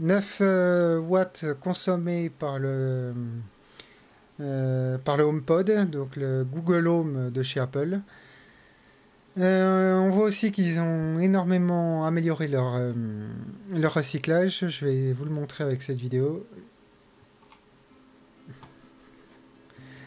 [0.00, 3.12] 9 euh, watts consommés par le
[4.40, 8.00] euh, par le HomePod, donc le Google Home de chez Apple.
[9.38, 12.92] Euh, on voit aussi qu'ils ont énormément amélioré leur, euh,
[13.70, 14.66] leur recyclage.
[14.68, 16.46] Je vais vous le montrer avec cette vidéo.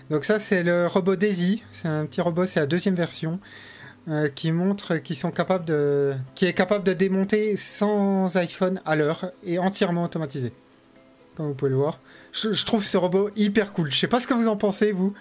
[0.09, 3.39] Donc ça c'est le robot Daisy, c'est un petit robot, c'est la deuxième version
[4.35, 9.31] qui montre qu'ils sont capables de, qui est capable de démonter sans iPhone à l'heure
[9.45, 10.51] et entièrement automatisé.
[11.37, 11.99] comme vous pouvez le voir.
[12.33, 13.91] Je, je trouve ce robot hyper cool.
[13.91, 15.13] Je sais pas ce que vous en pensez, vous.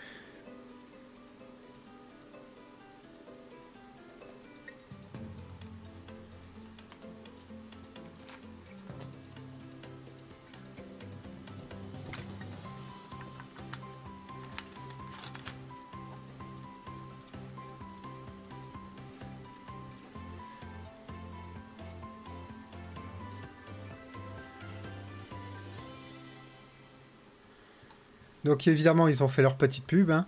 [28.44, 30.11] Donc évidemment, ils ont fait leur petite pub.
[30.11, 30.26] hein.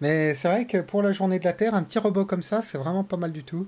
[0.00, 2.62] Mais c'est vrai que pour la journée de la Terre, un petit robot comme ça,
[2.62, 3.66] c'est vraiment pas mal du tout.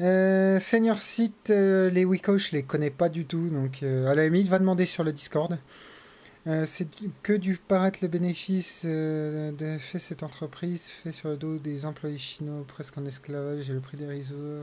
[0.00, 3.48] Euh, Senior Site, euh, les Wiko, je les connais pas du tout.
[3.48, 5.58] Donc euh, à la limite, va demander sur le Discord.
[6.46, 6.88] Euh, c'est
[7.22, 12.16] que du paraître le bénéfice de fait cette entreprise fait sur le dos des employés
[12.16, 14.62] chinois presque en esclavage et le prix des réseaux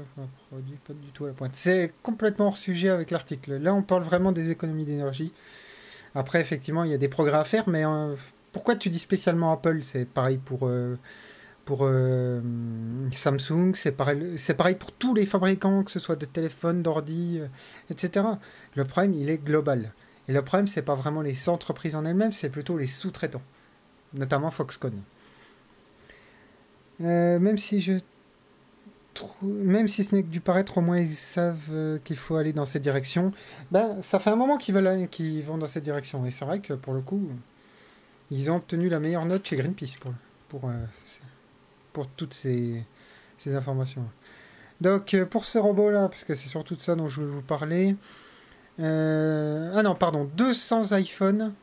[0.49, 1.55] produit pas du tout à la pointe.
[1.55, 3.57] C'est complètement hors sujet avec l'article.
[3.57, 5.31] Là, on parle vraiment des économies d'énergie.
[6.15, 8.15] Après, effectivement, il y a des progrès à faire, mais euh,
[8.54, 9.80] pourquoi tu dis spécialement Apple?
[9.84, 10.97] C'est pareil pour, euh,
[11.65, 12.41] pour euh,
[13.12, 17.41] Samsung, c'est pareil, pareil pour tous les fabricants, que ce soit de téléphones, d'ordi,
[17.89, 18.25] etc.
[18.75, 19.93] Le problème, il est global.
[20.30, 23.43] Et le problème, c'est pas vraiment les entreprises en elles-mêmes, c'est plutôt les sous-traitants,
[24.13, 25.01] notamment Foxconn.
[26.99, 27.99] Même si je
[29.41, 32.54] même si ce n'est que du paraître, au moins ils savent euh, qu'il faut aller
[32.54, 33.32] dans cette direction.
[33.71, 36.25] Ben, ça fait un moment qu'ils veulent qu'ils vont dans cette direction.
[36.25, 37.30] Et c'est vrai que pour le coup,
[38.32, 40.13] ils ont obtenu la meilleure note chez Greenpeace pour,
[40.49, 40.73] pour, euh,
[41.93, 42.84] pour toutes ces,
[43.38, 44.06] ces informations.
[44.82, 47.41] Donc euh, pour ce robot-là, parce que c'est surtout de ça dont je voulais vous
[47.41, 47.95] parler.
[48.80, 51.54] ah non, pardon, 200 iPhones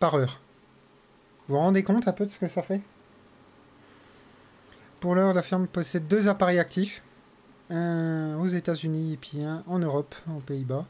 [0.00, 0.40] par heure.
[1.46, 2.82] Vous vous rendez compte un peu de ce que ça fait?
[5.00, 7.02] Pour l'heure, la firme possède deux appareils actifs.
[7.70, 10.86] Un aux États-Unis et puis un en Europe, aux Pays-Bas.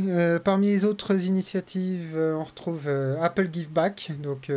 [0.00, 4.12] Euh, parmi les autres initiatives, euh, on retrouve euh, Apple Give Back.
[4.20, 4.50] Donc,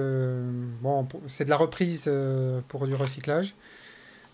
[0.82, 2.12] bon, c'est de la reprise
[2.68, 3.56] pour du recyclage.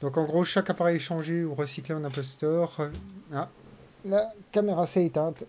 [0.01, 2.77] Donc, en gros, chaque appareil échangé ou recyclé en Apple Store.
[3.33, 3.49] ah,
[4.05, 5.45] la caméra s'est éteinte.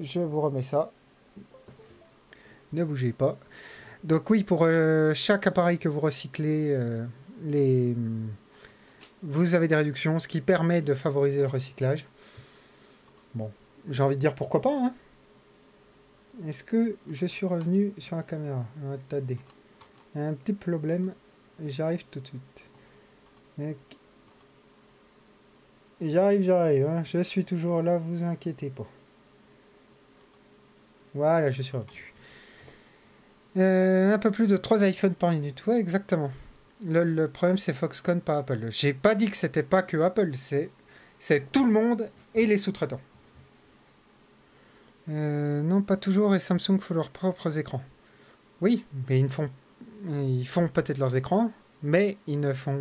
[0.00, 0.90] Je vous remets ça.
[2.72, 3.36] Ne bougez pas.
[4.04, 7.04] Donc, oui, pour euh, chaque appareil que vous recyclez, euh,
[7.44, 7.94] les,
[9.22, 12.06] vous avez des réductions, ce qui permet de favoriser le recyclage.
[13.34, 13.50] Bon,
[13.88, 14.72] j'ai envie de dire pourquoi pas.
[14.74, 14.94] Hein.
[16.46, 18.64] Est-ce que je suis revenu sur la caméra?
[18.92, 19.38] Attendez.
[20.14, 21.12] Un petit problème.
[21.66, 22.64] J'arrive tout de suite.
[26.00, 26.86] J'arrive, j'arrive.
[26.86, 27.04] hein.
[27.04, 28.88] Je suis toujours là, vous inquiétez pas.
[31.14, 32.09] Voilà, je suis revenu.
[33.56, 35.66] Euh, un peu plus de 3 iPhones par minute.
[35.66, 36.30] Ouais, exactement.
[36.84, 38.68] Le, le problème, c'est Foxconn, pas Apple.
[38.70, 40.70] J'ai pas dit que c'était pas que Apple, c'est
[41.18, 43.00] c'est tout le monde et les sous-traitants.
[45.10, 47.82] Euh, non, pas toujours, et Samsung font leurs propres écrans.
[48.60, 49.50] Oui, mais ils font,
[50.08, 52.78] ils font peut-être leurs écrans, mais ils ne font,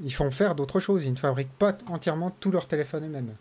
[0.00, 1.04] ils font faire d'autres choses.
[1.04, 3.34] Ils ne fabriquent pas entièrement tous leurs téléphones eux-mêmes.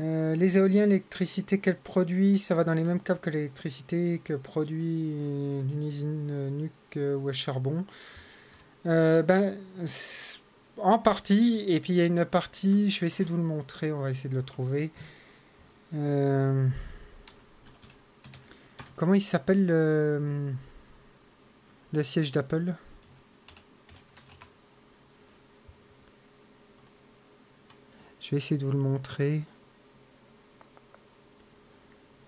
[0.00, 4.34] Euh, les éoliens, l'électricité qu'elles produisent, ça va dans les mêmes câbles que l'électricité que
[4.34, 7.84] produit une usine euh, nuque ou à charbon.
[8.86, 9.58] Euh, ben,
[10.78, 13.42] en partie, et puis il y a une partie, je vais essayer de vous le
[13.42, 14.90] montrer, on va essayer de le trouver.
[15.94, 16.68] Euh,
[18.94, 20.52] comment il s'appelle le,
[21.92, 22.74] le siège d'Apple?
[28.20, 29.42] Je vais essayer de vous le montrer.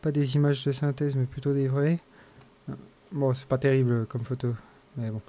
[0.03, 1.99] Pas des images de synthèse, mais plutôt des vraies.
[3.13, 4.55] Bon, c'est pas terrible comme photo,
[4.97, 5.21] mais bon.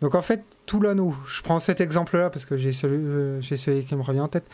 [0.00, 3.84] Donc en fait, tout l'anneau, je prends cet exemple-là parce que j'ai celui, euh, celui
[3.84, 4.44] qui me revient en tête.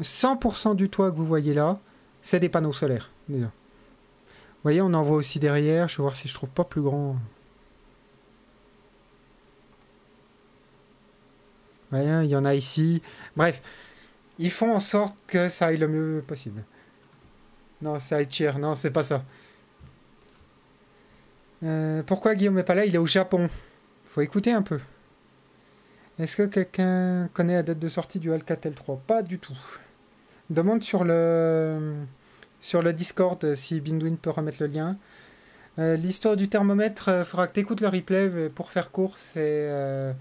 [0.00, 1.78] 100% du toit que vous voyez là,
[2.22, 3.10] c'est des panneaux solaires.
[3.28, 3.46] déjà.
[3.46, 5.88] Vous voyez, on en voit aussi derrière.
[5.88, 7.16] Je vais voir si je trouve pas plus grand.
[11.92, 13.00] Il y en a ici.
[13.36, 13.62] Bref,
[14.38, 16.64] ils font en sorte que ça aille le mieux possible.
[17.82, 18.58] Non, c'est Aichir.
[18.58, 19.24] Non, c'est pas ça.
[21.62, 22.84] Euh, pourquoi Guillaume n'est pas là?
[22.84, 23.48] Il est au Japon.
[24.06, 24.80] Faut écouter un peu.
[26.18, 29.56] Est-ce que quelqu'un connaît la date de sortie du Alcatel 3 Pas du tout.
[30.48, 31.94] Demande sur le
[32.60, 34.96] sur le Discord euh, si Bindwin peut remettre le lien.
[35.78, 39.16] Euh, L'histoire du thermomètre, il faudra que tu écoutes le replay euh, pour faire court.
[39.36, 40.12] Euh,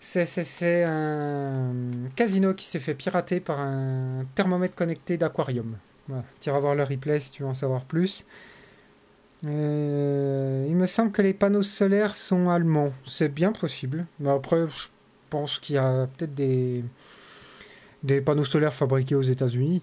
[0.00, 1.72] c'est un
[2.16, 5.76] casino qui s'est fait pirater par un thermomètre connecté d'aquarium.
[6.10, 6.24] Voilà.
[6.40, 8.24] Tu iras voir le replay si tu veux en savoir plus.
[9.46, 12.92] Euh, il me semble que les panneaux solaires sont allemands.
[13.04, 14.06] C'est bien possible.
[14.18, 14.88] Mais après, je
[15.30, 16.82] pense qu'il y a peut-être des,
[18.20, 19.82] panneaux solaires fabriqués aux États-Unis.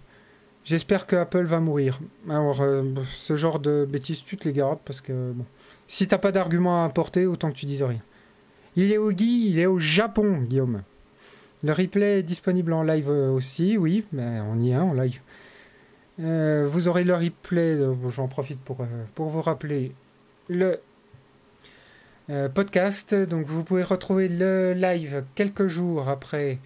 [0.66, 2.02] J'espère que Apple va mourir.
[2.30, 5.46] Alors, euh, ce genre de bêtises, tu te les gardes parce que bon.
[5.88, 8.02] Si t'as pas d'argument à apporter, autant que tu dises rien.
[8.76, 10.84] Il est au Guy, il est au Japon, Guillaume.
[11.64, 15.22] Le replay est disponible en live aussi, oui, mais on y est en live.
[16.20, 17.78] Euh, vous aurez le replay,
[18.10, 18.78] j'en profite pour,
[19.16, 19.92] pour vous rappeler
[20.50, 20.80] le
[22.54, 23.14] podcast.
[23.14, 26.60] Donc vous pouvez retrouver le live quelques jours après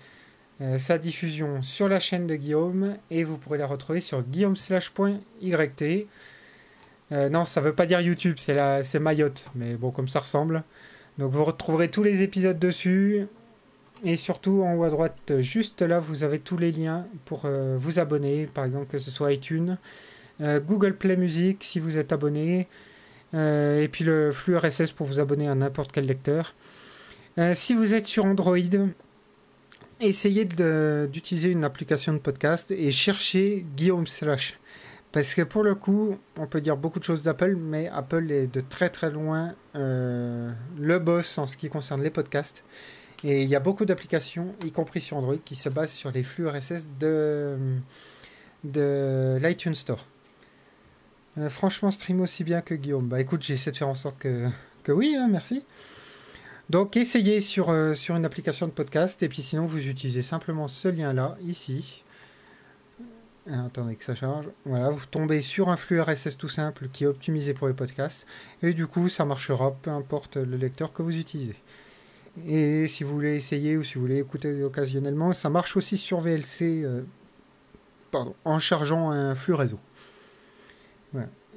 [0.61, 6.07] euh, sa diffusion sur la chaîne de Guillaume et vous pourrez la retrouver sur guillaumeslash.yt.
[7.11, 10.63] Euh, non, ça veut pas dire YouTube, c'est Mayotte, mais bon, comme ça ressemble.
[11.17, 13.25] Donc vous retrouverez tous les épisodes dessus.
[14.03, 17.77] Et surtout, en haut à droite, juste là, vous avez tous les liens pour euh,
[17.77, 19.77] vous abonner, par exemple que ce soit iTunes,
[20.65, 22.67] Google Play Music si vous êtes abonné,
[23.35, 26.55] et puis le flux RSS pour vous abonner à n'importe quel lecteur.
[27.53, 28.57] si vous êtes sur Android,
[29.99, 34.57] essayez d'utiliser une application de podcast et cherchez Guillaume Slash.
[35.11, 38.47] Parce que pour le coup, on peut dire beaucoup de choses d'Apple, mais Apple est
[38.47, 42.63] de très très loin euh, le boss en ce qui concerne les podcasts.
[43.23, 46.23] Et il y a beaucoup d'applications, y compris sur Android, qui se basent sur les
[46.23, 47.55] flux RSS de,
[48.63, 50.07] de l'iTunes Store.
[51.37, 53.07] Euh, franchement, stream aussi bien que Guillaume.
[53.07, 54.47] Bah écoute, j'essaie de faire en sorte que,
[54.83, 55.65] que oui, hein, merci.
[56.69, 60.67] Donc essayez sur, euh, sur une application de podcast et puis sinon vous utilisez simplement
[60.67, 62.03] ce lien-là, ici.
[63.49, 64.47] Euh, attendez que ça charge.
[64.65, 68.27] Voilà, vous tombez sur un flux RSS tout simple qui est optimisé pour les podcasts.
[68.61, 71.55] Et du coup, ça marchera peu importe le lecteur que vous utilisez.
[72.47, 76.21] Et si vous voulez essayer ou si vous voulez écouter occasionnellement, ça marche aussi sur
[76.21, 77.01] VLC euh,
[78.11, 79.79] pardon, en chargeant un flux réseau.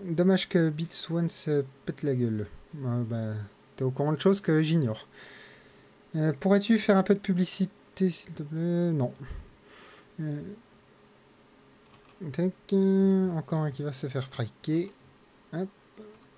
[0.02, 2.48] Dommage que Beats One se pète la gueule.
[2.74, 3.34] bah,
[3.76, 5.06] T'es au courant de choses que j'ignore.
[6.16, 8.92] Euh, pourrais-tu faire un peu de publicité, s'il te plaît?
[8.92, 9.12] Non.
[10.20, 10.40] Euh,
[13.36, 14.92] encore un qui va se faire striker.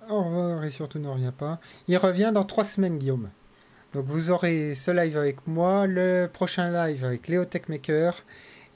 [0.09, 1.59] Au revoir et surtout ne reviens pas.
[1.87, 3.29] Il revient dans trois semaines, Guillaume.
[3.93, 8.23] Donc vous aurez ce live avec moi, le prochain live avec Léo Techmaker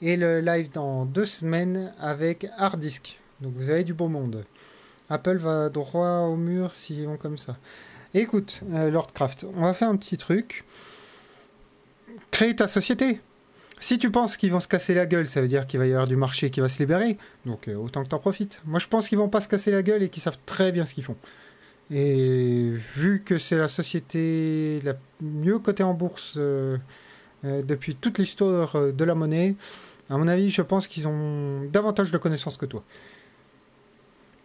[0.00, 3.18] et le live dans deux semaines avec Hardisk.
[3.40, 4.44] Donc vous avez du beau monde.
[5.10, 7.56] Apple va droit au mur s'ils vont comme ça.
[8.14, 10.64] Écoute, euh, Lordcraft, on va faire un petit truc.
[12.30, 13.20] Crée ta société.
[13.80, 15.92] Si tu penses qu'ils vont se casser la gueule, ça veut dire qu'il va y
[15.92, 17.18] avoir du marché qui va se libérer.
[17.46, 18.62] Donc euh, autant que t'en profites.
[18.64, 20.84] Moi je pense qu'ils vont pas se casser la gueule et qu'ils savent très bien
[20.84, 21.16] ce qu'ils font.
[21.92, 26.78] Et vu que c'est la société la mieux cotée en bourse euh,
[27.44, 29.56] depuis toute l'histoire de la monnaie,
[30.08, 32.82] à mon avis, je pense qu'ils ont davantage de connaissances que toi.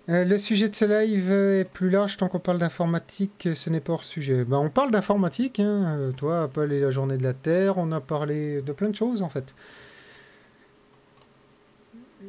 [0.09, 3.81] Euh, le sujet de ce live est plus large tant qu'on parle d'informatique, ce n'est
[3.81, 4.45] pas hors sujet.
[4.45, 5.97] Ben, on parle d'informatique, hein.
[5.99, 8.95] Euh, toi, Apple et la journée de la Terre, on a parlé de plein de
[8.95, 9.53] choses en fait.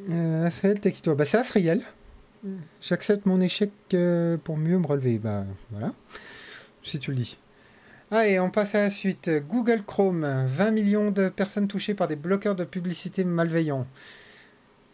[0.09, 1.15] Euh, Asriel, t'es qui toi?
[1.15, 1.83] Bah, C'est Asriel.
[2.81, 5.19] J'accepte mon échec euh, pour mieux me relever.
[5.19, 5.93] Bah voilà,
[6.81, 7.37] si tu le dis.
[8.11, 9.29] Allez, on passe à la suite.
[9.47, 13.85] Google Chrome, 20 millions de personnes touchées par des bloqueurs de publicité malveillants.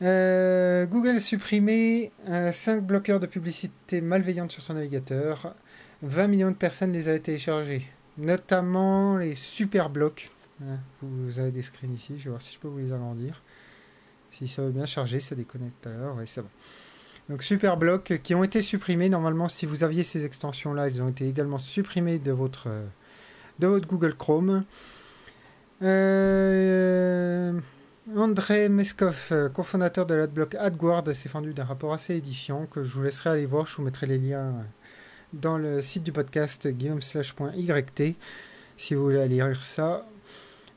[0.02, 5.56] Euh, Google supprimé 5 bloqueurs de publicité malveillante sur son navigateur.
[6.02, 10.30] 20 millions de personnes les avaient téléchargés, notamment les super blocs.
[10.62, 13.42] Hein, vous avez des screens ici, je vais voir si je peux vous les agrandir.
[14.32, 16.50] Si ça veut bien charger, ça déconnecte tout à l'heure, oui c'est bon.
[17.30, 19.10] Donc super blocs qui ont été supprimés.
[19.10, 22.70] Normalement, si vous aviez ces extensions-là, ils ont été également supprimés de votre,
[23.60, 24.64] de votre Google Chrome.
[25.82, 27.52] Euh,
[28.16, 32.94] André Meskov, euh, cofondateur de l'adblock AdGuard, s'est fendu d'un rapport assez édifiant que je
[32.94, 33.66] vous laisserai aller voir.
[33.66, 34.62] Je vous mettrai les liens euh,
[35.34, 38.16] dans le site du podcast guillaume.yt
[38.78, 40.06] si vous voulez aller lire ça.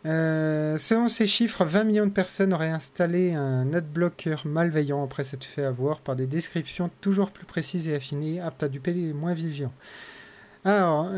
[0.07, 5.45] Euh, selon ces chiffres, 20 millions de personnes auraient installé un adblocker malveillant après s'être
[5.45, 9.35] fait avoir par des descriptions toujours plus précises et affinées, aptes à duper les moins
[9.35, 9.75] vigilants.
[10.65, 11.09] Alors,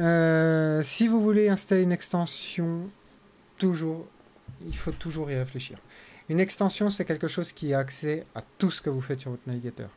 [0.83, 2.89] si vous voulez installer une extension,
[3.59, 4.07] toujours,
[4.67, 5.79] il faut toujours y réfléchir.
[6.31, 9.33] Une extension, c'est quelque chose qui a accès à tout ce que vous faites sur
[9.33, 9.91] votre navigateur.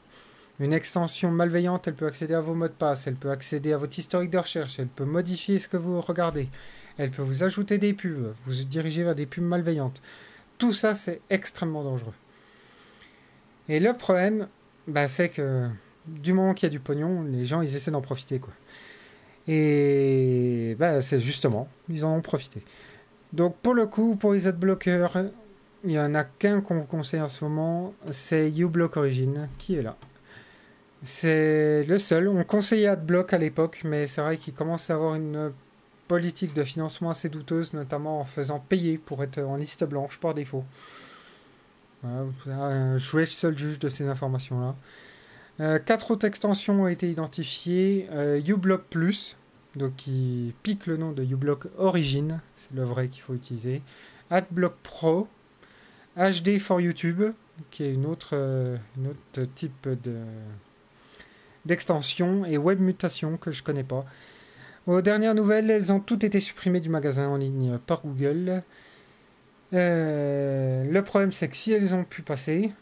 [0.59, 3.77] Une extension malveillante, elle peut accéder à vos mots de passe, elle peut accéder à
[3.77, 6.49] votre historique de recherche, elle peut modifier ce que vous regardez,
[6.97, 10.01] elle peut vous ajouter des pubs, vous diriger vers des pubs malveillantes.
[10.57, 12.13] Tout ça, c'est extrêmement dangereux.
[13.69, 14.47] Et le problème,
[14.87, 15.67] bah, c'est que
[16.05, 18.39] du moment qu'il y a du pognon, les gens, ils essaient d'en profiter.
[19.47, 22.61] Et bah, c'est justement, ils en ont profité.
[23.31, 25.25] Donc pour le coup, pour les adblockers,
[25.83, 29.75] il n'y en a qu'un qu'on vous conseille en ce moment, c'est uBlock Origin, qui
[29.75, 29.97] est là.
[31.01, 32.29] C'est le seul.
[32.29, 35.51] On conseillait AdBlock à l'époque, mais c'est vrai qu'il commence à avoir une
[36.07, 40.33] politique de financement assez douteuse, notamment en faisant payer pour être en liste blanche par
[40.33, 40.63] défaut.
[42.01, 45.79] Voilà, je suis seul juge de ces informations-là.
[45.79, 48.09] quatre autres extensions ont été identifiées.
[48.45, 49.37] uBlock Plus,
[49.75, 53.81] donc qui pique le nom de uBlock Origin, c'est le vrai qu'il faut utiliser.
[54.29, 55.27] AdBlock Pro,
[56.17, 57.23] HD for YouTube,
[57.71, 60.17] qui est une autre, euh, autre type de
[61.65, 64.05] d'extension, et Web Mutation, que je connais pas.
[64.85, 68.63] Aux dernières nouvelles, elles ont toutes été supprimées du magasin en ligne par Google.
[69.73, 72.73] Euh, le problème, c'est que si elles ont pu passer,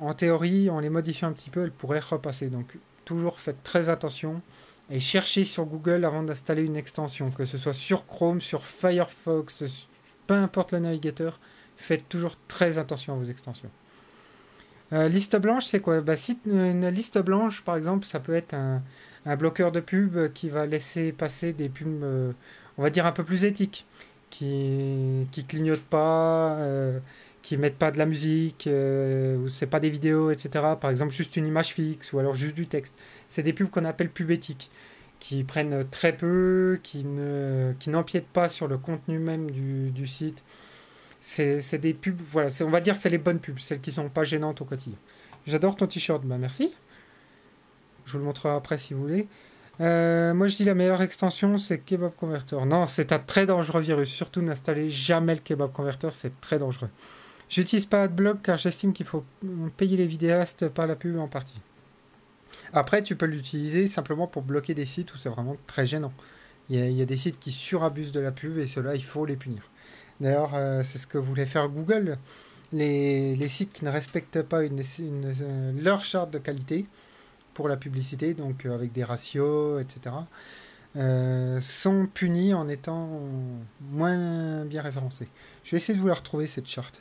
[0.00, 2.48] en théorie, en les modifiant un petit peu, elles pourraient repasser.
[2.48, 4.42] Donc, toujours faites très attention
[4.90, 9.86] et cherchez sur Google avant d'installer une extension, que ce soit sur Chrome, sur Firefox,
[10.26, 11.38] peu importe le navigateur,
[11.76, 13.70] faites toujours très attention à vos extensions.
[14.94, 16.00] Euh, liste blanche, c'est quoi?
[16.00, 18.82] Bah, si, Une liste blanche, par exemple, ça peut être un,
[19.36, 22.32] bloqueur de pub qui va laisser passer des pubs, euh,
[22.78, 23.86] on va dire, un peu plus éthiques,
[24.30, 26.98] qui qui clignotent pas, euh,
[27.42, 30.76] qui mettent pas de la musique, ou c'est pas des vidéos, etc.
[30.80, 32.96] Par exemple, juste une image fixe, ou alors juste du texte.
[33.28, 34.70] C'est des pubs qu'on appelle pub éthiques,
[35.20, 40.44] qui prennent très peu, qui n'empiètent qui pas sur le contenu même du site
[41.26, 44.24] c'est des pubs, voilà, on va dire c'est les bonnes pubs, celles qui sont pas
[44.24, 44.98] gênantes au quotidien.
[45.46, 46.74] J'adore ton t-shirt, bah merci.
[48.04, 49.26] Je vous le montrerai après si vous voulez.
[49.80, 52.58] Euh, moi je dis la meilleure extension c'est Kebab Converter.
[52.66, 54.10] Non, c'est un très dangereux virus.
[54.10, 56.90] Surtout n'installez jamais le Kebab Converter, c'est très dangereux.
[57.48, 59.24] J'utilise pas AdBlock car j'estime qu'il faut
[59.78, 61.58] payer les vidéastes par la pub en partie.
[62.74, 66.12] Après, tu peux l'utiliser simplement pour bloquer des sites où c'est vraiment très gênant.
[66.68, 69.02] Il y, il y, a, des sites qui surabusent de la pub et cela, il
[69.02, 69.62] faut les punir.
[70.20, 72.18] D'ailleurs, euh, c'est ce que voulait faire Google.
[72.72, 76.86] Les, sites qui ne respectent pas euh, leur charte de qualité
[77.52, 80.14] pour la publicité, donc euh, avec des ratios, etc.,
[81.60, 83.20] sont punis en étant
[83.90, 85.28] moins bien référencés.
[85.64, 87.00] Je vais essayer de vous la retrouver, cette charte.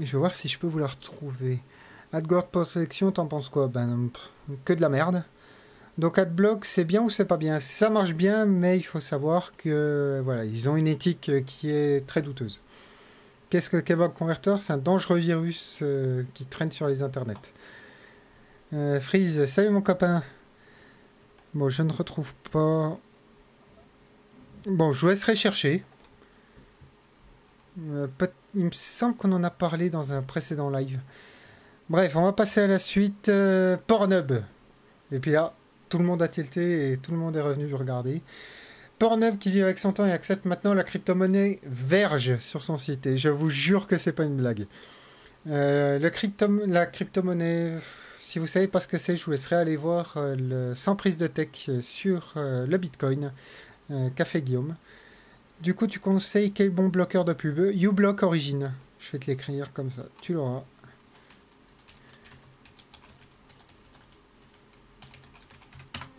[0.00, 1.60] Je vais voir si je peux vous la retrouver.
[2.12, 3.68] AdGuard Post-Sélection, t'en penses quoi?
[3.68, 4.08] Ben,
[4.64, 5.24] que de la merde.
[5.98, 7.60] Donc AdBlock, c'est bien ou c'est pas bien?
[7.60, 12.06] Ça marche bien, mais il faut savoir que voilà, ils ont une éthique qui est
[12.06, 12.60] très douteuse.
[13.50, 14.56] Qu'est-ce que Kebab Converter?
[14.60, 17.52] C'est un dangereux virus euh, qui traîne sur les internets.
[18.72, 20.22] Euh, Freeze, salut mon copain.
[21.52, 22.96] Bon, je ne retrouve pas.
[24.66, 25.84] Bon, je vous laisserai chercher.
[27.88, 28.06] Euh,
[28.54, 30.98] il me semble qu'on en a parlé dans un précédent live.
[31.88, 33.28] Bref, on va passer à la suite.
[33.28, 34.32] Euh, Pornhub.
[35.12, 35.54] Et puis là,
[35.88, 38.22] tout le monde a tilté et tout le monde est revenu regarder.
[38.98, 43.06] Pornhub qui vit avec son temps et accepte maintenant la crypto-monnaie Verge sur son site.
[43.06, 44.66] Et je vous jure que c'est pas une blague.
[45.48, 47.78] Euh, la crypto-monnaie,
[48.18, 51.16] si vous savez pas ce que c'est, je vous laisserai aller voir le sans prise
[51.16, 53.32] de tech sur le Bitcoin,
[54.14, 54.76] Café Guillaume?
[55.60, 57.58] Du coup, tu conseilles quel bon bloqueur de pub?
[57.58, 58.72] uBlock Origin.
[58.98, 60.04] Je vais te l'écrire comme ça.
[60.22, 60.64] Tu l'auras.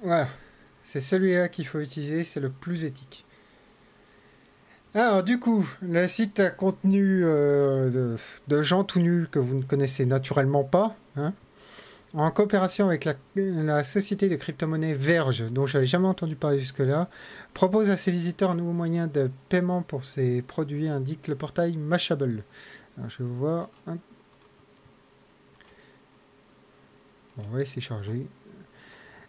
[0.03, 0.27] Voilà.
[0.83, 2.23] C'est celui-là qu'il faut utiliser.
[2.23, 3.25] C'est le plus éthique.
[4.93, 8.17] Alors, du coup, le site a contenu euh,
[8.47, 10.95] de, gens tout nus que vous ne connaissez naturellement pas.
[11.15, 11.33] Hein
[12.13, 13.05] en coopération avec
[13.35, 17.09] la, société de crypto-monnaie Verge, dont je n'avais jamais entendu parler jusque-là,
[17.53, 21.77] propose à ses visiteurs un nouveau moyen de paiement pour ses produits, indique le portail
[21.77, 22.43] Mashable.
[23.07, 23.69] Je vais voir.
[23.85, 23.97] Bon,
[27.47, 28.27] on va laisser charger.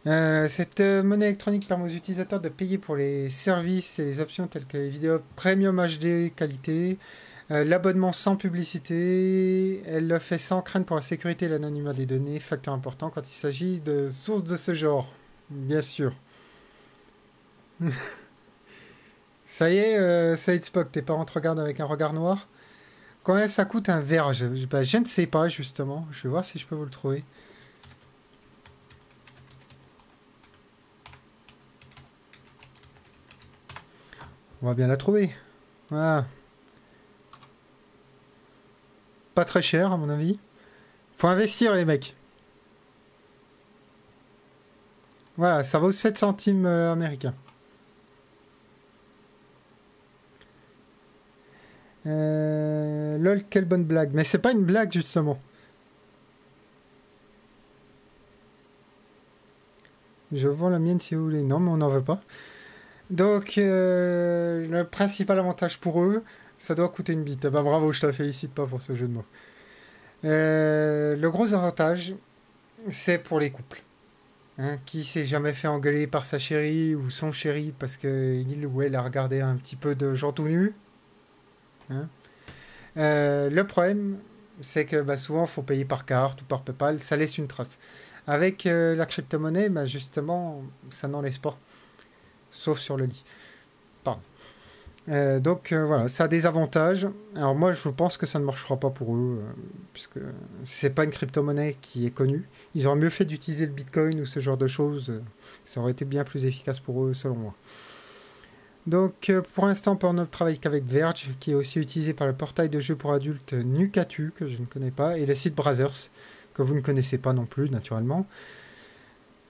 [0.09, 4.49] Euh, cette monnaie électronique permet aux utilisateurs de payer pour les services et les options
[4.49, 6.99] telles que les vidéos premium HD qualité,
[7.53, 12.07] euh, l'abonnement sans publicité, elle le fait sans crainte pour la sécurité et l'anonymat des
[12.07, 15.13] données, facteur important quand il s'agit de sources de ce genre,
[15.51, 16.15] bien sûr.
[19.47, 22.49] ça y est, euh, Spock, tes parents te regardent avec un regard noir
[23.23, 24.33] Combien ça coûte un verre?
[24.33, 26.91] Je, bah, je ne sais pas justement, je vais voir si je peux vous le
[26.91, 27.23] trouver.
[34.63, 35.31] On va bien la trouver.
[35.91, 36.25] Voilà.
[39.35, 40.39] Pas très cher, à mon avis.
[41.15, 42.15] Faut investir, les mecs.
[45.37, 47.35] Voilà, ça vaut 7 centimes euh, américains.
[52.07, 54.11] Euh, lol, quelle bonne blague.
[54.13, 55.41] Mais c'est pas une blague, justement.
[60.33, 61.43] Je vends la mienne si vous voulez.
[61.43, 62.21] Non, mais on n'en veut pas.
[63.11, 66.25] Donc, euh, le principal avantage pour eux,
[66.63, 67.49] ça doit coûter une bite.
[67.49, 69.25] Ben, bravo, je te félicite pas pour ce jeu de mots.
[70.25, 72.15] Euh, le gros avantage,
[72.89, 73.83] c'est pour les couples.
[74.59, 78.83] Hein, qui s'est jamais fait engueuler par sa chérie ou son chéri parce qu'il ou
[78.83, 80.75] elle a regardé un petit peu de gens tout nus
[81.91, 82.07] hein.
[82.99, 84.19] euh, Le problème,
[84.61, 87.49] c'est que bah, souvent, il faut payer par carte ou par PayPal, ça laisse une
[87.49, 87.81] trace.
[88.29, 91.59] Avec euh, la crypto-monnaie, bah, justement, ça n'en laisse pas.
[92.51, 93.25] Sauf sur le lit.
[95.09, 97.09] Euh, donc euh, voilà, ça a des avantages.
[97.35, 99.43] Alors moi, je pense que ça ne marchera pas pour eux,
[99.93, 100.19] puisque
[100.65, 102.49] c'est pas une crypto-monnaie qui est connue.
[102.75, 105.21] Ils auraient mieux fait d'utiliser le Bitcoin ou ce genre de choses.
[105.65, 107.55] Ça aurait été bien plus efficace pour eux, selon moi.
[108.87, 112.81] Donc pour l'instant, Pornhub travaille qu'avec Verge, qui est aussi utilisé par le portail de
[112.81, 116.11] jeux pour adultes Nukatu, que je ne connais pas, et le site Brothers,
[116.55, 118.27] que vous ne connaissez pas non plus, naturellement.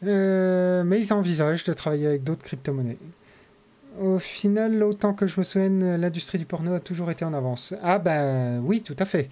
[0.02, 2.98] mais ils envisagent de travailler avec d'autres crypto-monnaies.
[4.00, 7.74] Au final, autant que je me souvienne, l'industrie du porno a toujours été en avance.
[7.82, 9.28] Ah ben oui, tout à fait.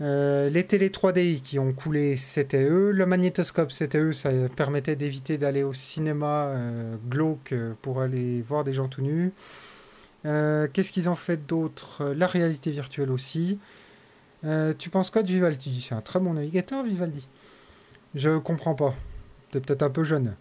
[0.00, 2.90] Euh, les télé 3D qui ont coulé, c'était eux.
[2.92, 4.12] Le magnétoscope, c'était eux.
[4.12, 9.32] Ça permettait d'éviter d'aller au cinéma euh, glauque pour aller voir des gens tout nus.
[10.26, 12.12] Euh, qu'est-ce qu'ils ont fait d'autre?
[12.16, 13.58] La réalité virtuelle aussi.
[14.78, 15.82] tu penses quoi de Vivaldi?
[15.82, 17.26] C'est un très bon navigateur, Vivaldi.
[18.14, 18.94] Je comprends pas.
[19.50, 20.34] T'es peut-être un peu jeune.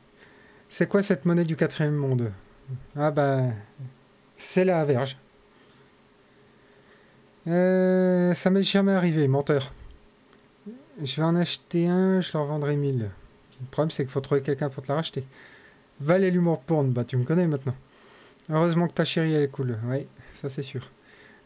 [0.69, 2.31] C'est quoi cette monnaie du quatrième monde?
[2.95, 3.43] Ah bah,
[4.35, 5.17] c'est la verge.
[7.47, 9.73] Euh, ça m'est jamais arrivé, menteur.
[11.01, 12.99] Je vais en acheter un, je leur vendrai 1000.
[12.99, 15.25] Le problème, c'est qu'il faut trouver quelqu'un pour te la racheter.
[15.99, 17.75] Valet l'humour porn, bah tu me connais maintenant.
[18.49, 19.77] Heureusement que ta chérie, elle est cool.
[19.85, 20.89] Oui, ça c'est sûr.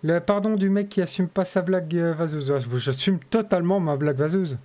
[0.03, 2.51] Le pardon du mec qui assume pas sa blague euh, vaseuse.
[2.51, 4.57] Ah, j'assume totalement ma blague vaseuse.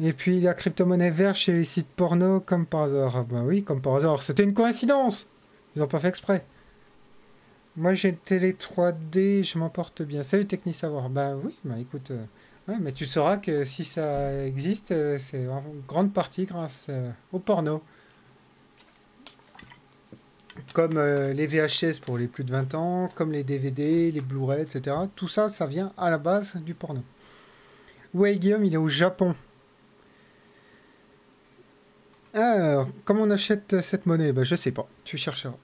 [0.00, 3.16] Et puis la crypto-monnaie verte chez les sites porno, comme par hasard.
[3.16, 4.22] Ah bah oui, comme par hasard.
[4.22, 5.28] C'était une coïncidence
[5.74, 6.44] Ils n'ont pas fait exprès.
[7.76, 10.22] Moi j'ai une télé 3D, je m'en porte bien.
[10.22, 11.10] Salut Techni Savoir.
[11.10, 12.12] Bah oui, bah écoute.
[12.12, 17.10] Euh, mais tu sauras que si ça existe, euh, c'est en grande partie grâce euh,
[17.32, 17.82] au porno.
[20.74, 24.96] Comme les VHS pour les plus de 20 ans, comme les DVD, les Blu-ray, etc.
[25.14, 27.00] Tout ça, ça vient à la base du porno.
[28.12, 29.36] Ouais, Guillaume, il est au Japon.
[32.54, 35.54] Alors, comment on achète cette monnaie ben, Je sais pas, tu chercheras.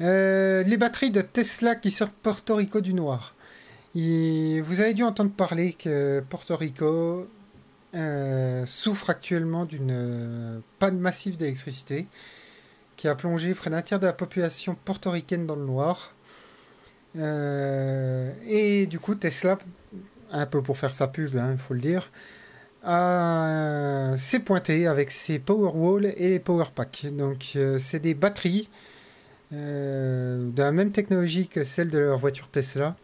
[0.00, 3.34] Euh, les batteries de Tesla qui sortent Porto Rico du noir.
[3.94, 7.26] vous avez dû entendre parler que Porto Rico
[7.94, 12.06] euh, souffre actuellement d'une euh, panne massive d'électricité
[12.96, 16.12] qui a plongé près d'un tiers de la population portoricaine dans le noir.
[17.16, 19.58] et du coup, Tesla,
[20.30, 22.10] un peu pour faire sa pub, hein, il faut le dire,
[24.16, 27.06] s'est pointé avec ses Powerwall et les Powerpack.
[27.12, 28.68] Donc, euh, c'est des batteries
[29.52, 32.96] euh, de la même technologie que celle de leur voiture Tesla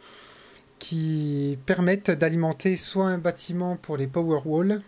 [0.78, 4.82] qui permettent d'alimenter soit un bâtiment pour les Powerwall.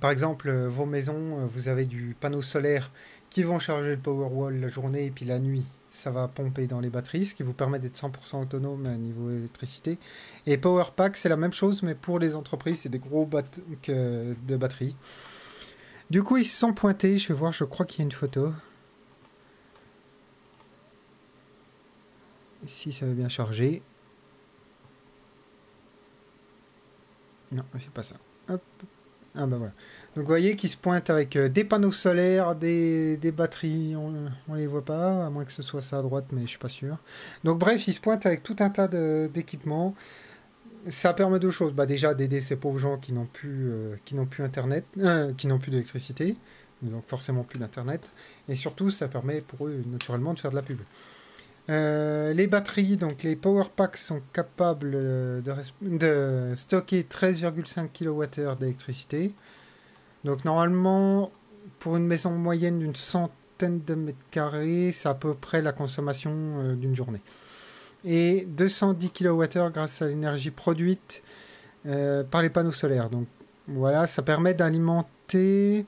[0.00, 2.90] Par exemple, euh, vos maisons, vous avez du panneau solaire
[3.30, 6.80] qui vont charger le Powerwall la journée et puis la nuit, ça va pomper dans
[6.80, 9.98] les batteries, ce qui vous permet d'être 100% autonome à niveau électricité.
[10.44, 14.56] Et Powerpack, c'est la même chose, mais pour les entreprises, c'est des gros bacs de
[14.56, 14.96] batteries.
[16.10, 17.16] Du coup, ils se sont pointés.
[17.16, 18.52] Je vais voir, je crois qu'il y a une photo.
[22.64, 23.82] Ici, ça va bien charger.
[27.52, 28.16] Non, c'est pas ça.
[28.48, 28.62] Hop.
[29.36, 29.72] Ah ben voilà.
[30.16, 34.56] Donc vous voyez qu'ils se pointent avec euh, des panneaux solaires, des, batteries, on, ne
[34.56, 36.68] les voit pas, à moins que ce soit ça à droite, mais je suis pas
[36.68, 36.98] sûr.
[37.42, 39.94] Donc bref, ils se pointent avec tout un tas d'équipements.
[40.86, 41.72] Ça permet deux choses.
[41.72, 45.48] Bah, déjà d'aider ces pauvres gens qui n'ont plus, euh, qui plus internet, euh, qui
[45.48, 46.36] n'ont plus d'électricité,
[46.82, 48.12] donc forcément plus d'internet.
[48.48, 50.78] Et surtout, ça permet pour eux naturellement de faire de la pub.
[51.68, 55.42] les batteries, donc les power packs sont capables de,
[55.82, 59.34] de stocker 13,5 kWh d'électricité.
[60.24, 61.30] Donc normalement,
[61.78, 66.32] pour une maison moyenne d'une centaine de mètres carrés, c'est à peu près la consommation
[66.34, 67.20] euh, d'une journée.
[68.04, 71.22] Et 210 kWh grâce à l'énergie produite
[71.86, 73.10] euh, par les panneaux solaires.
[73.10, 73.26] Donc
[73.68, 75.86] voilà, ça permet d'alimenter,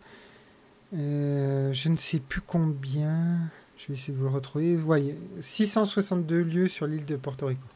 [0.95, 3.39] euh, je ne sais plus combien,
[3.77, 7.47] je vais essayer de vous le retrouver, vous voyez, 662 lieux sur l'île de Porto
[7.47, 7.67] Rico.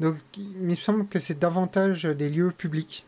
[0.00, 3.04] Donc il me semble que c'est davantage des lieux publics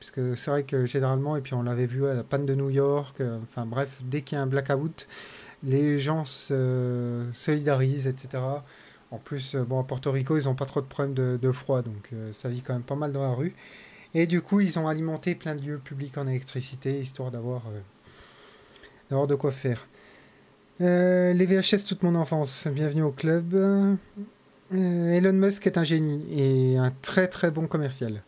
[0.00, 2.70] puisque c'est vrai que généralement, et puis on l'avait vu à la panne de New
[2.70, 5.06] York, euh, enfin bref, dès qu'il y a un blackout,
[5.62, 8.42] les gens se solidarisent, etc.
[9.10, 11.82] En plus, euh, bon, à Porto Rico, ils n'ont pas trop de problèmes de, froid,
[11.82, 13.54] donc euh, ça vit quand même pas mal dans la rue.
[14.14, 17.62] Et du coup, ils ont alimenté plein de lieux publics en électricité, histoire d'avoir
[19.10, 19.86] de quoi faire.
[20.80, 23.54] les VHS toute mon enfance, bienvenue au club.
[24.72, 28.22] Elon Musk est un génie et un très très bon commercial.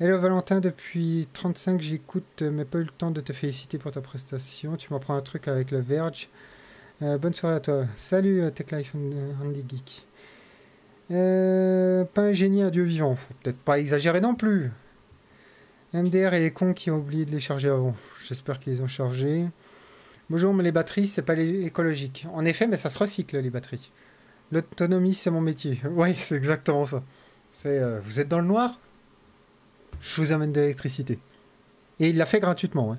[0.00, 4.00] Hello Valentin, depuis 35 j'écoute, mais pas eu le temps de te féliciter pour ta
[4.00, 4.76] prestation.
[4.76, 6.28] Tu m'apprends un truc avec le Verge.
[7.00, 7.84] Euh, bonne soirée à toi.
[7.96, 8.92] Salut euh, Tech Life
[9.40, 10.04] Andy Geek.
[11.12, 13.14] Euh, pas un génie, un dieu vivant.
[13.14, 14.72] Faut peut-être pas exagérer non plus.
[15.92, 17.94] MDR et les cons qui ont oublié de les charger avant.
[18.26, 19.46] J'espère qu'ils les ont chargés.
[20.28, 22.26] Bonjour, mais les batteries, c'est pas écologique.
[22.34, 23.92] En effet, mais ça se recycle, les batteries.
[24.50, 25.80] L'autonomie, c'est mon métier.
[25.88, 27.04] Oui, c'est exactement ça.
[28.02, 28.80] Vous êtes dans le noir?
[30.00, 31.18] Je vous amène de l'électricité.
[32.00, 32.92] Et il l'a fait gratuitement.
[32.92, 32.98] Hein.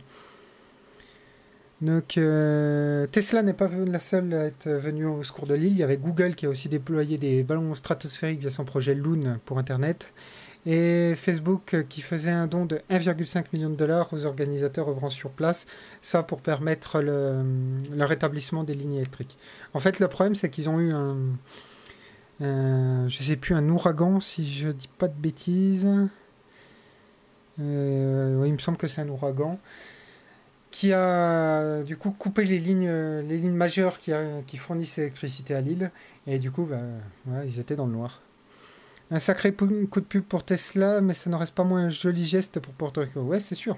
[1.81, 5.73] Donc euh, Tesla n'est pas la seule à être venue au secours de l'île.
[5.73, 9.39] Il y avait Google qui a aussi déployé des ballons stratosphériques via son projet Loon
[9.45, 10.13] pour Internet.
[10.65, 15.29] Et Facebook qui faisait un don de 1,5 million de dollars aux organisateurs œuvrant sur
[15.29, 15.67] place,
[16.01, 17.43] ça pour permettre le,
[17.99, 19.37] rétablissement des lignes électriques.
[19.75, 21.17] En fait, le problème, c'est qu'ils ont eu un,
[22.39, 25.87] je sais plus, un ouragan, si je dis pas de bêtises.
[27.59, 29.59] Euh, il me semble que c'est un ouragan
[30.71, 35.89] qui a du coup coupé les lignes, les lignes majeures qui, fournissent l'électricité à l'île.
[36.27, 36.99] Et du coup, ben,
[37.45, 38.21] ils étaient dans le noir.
[39.09, 42.25] Un sacré coup de pub pour Tesla, mais ça ne reste pas moins un joli
[42.25, 43.21] geste pour Porto Rico.
[43.21, 43.77] Ouais, c'est sûr.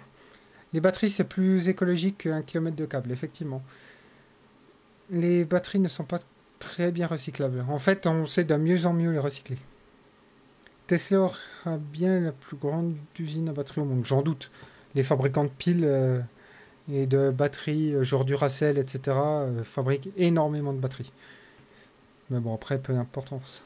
[0.74, 3.62] Les batteries, c'est plus écologique qu'un kilomètre de câble, effectivement.
[5.12, 6.20] Les batteries ne sont pas
[6.60, 7.64] très bien recyclables.
[7.70, 9.58] En fait, on sait de mieux en mieux les recycler.
[10.88, 11.30] Tesla
[11.66, 14.50] a bien la plus grande usine à batteries au monde, j'en doute.
[14.96, 16.22] Les fabricants de piles euh,
[16.90, 21.12] et de batteries, euh, genre Duracell, etc., euh, fabriquent énormément de batteries.
[22.30, 23.64] Mais bon, après, peu d'importance.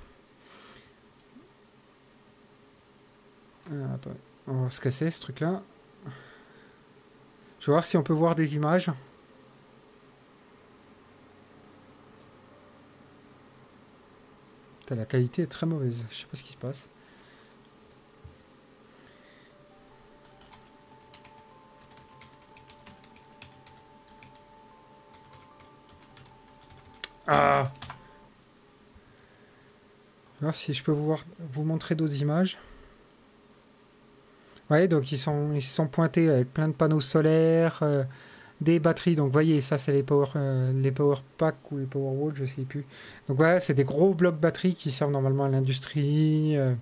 [3.93, 4.11] Attends,
[4.47, 5.61] on va voir ce que c'est ce truc-là.
[7.59, 8.91] Je vais voir si on peut voir des images.
[14.95, 16.05] la qualité est très mauvaise.
[16.11, 16.89] Je sais pas ce qui se passe.
[27.33, 27.71] Ah
[30.41, 32.57] voir si je peux vous, voir, vous montrer d'autres images.
[34.69, 38.03] Ouais, donc ils sont ils sont pointés avec plein de panneaux solaires, euh,
[38.59, 39.15] des batteries.
[39.15, 42.45] Donc voyez, ça c'est les power euh, les power pack ou les power wall, je
[42.45, 42.85] sais plus.
[43.29, 46.73] Donc voilà, c'est des gros blocs batteries qui servent normalement à l'industrie, euh,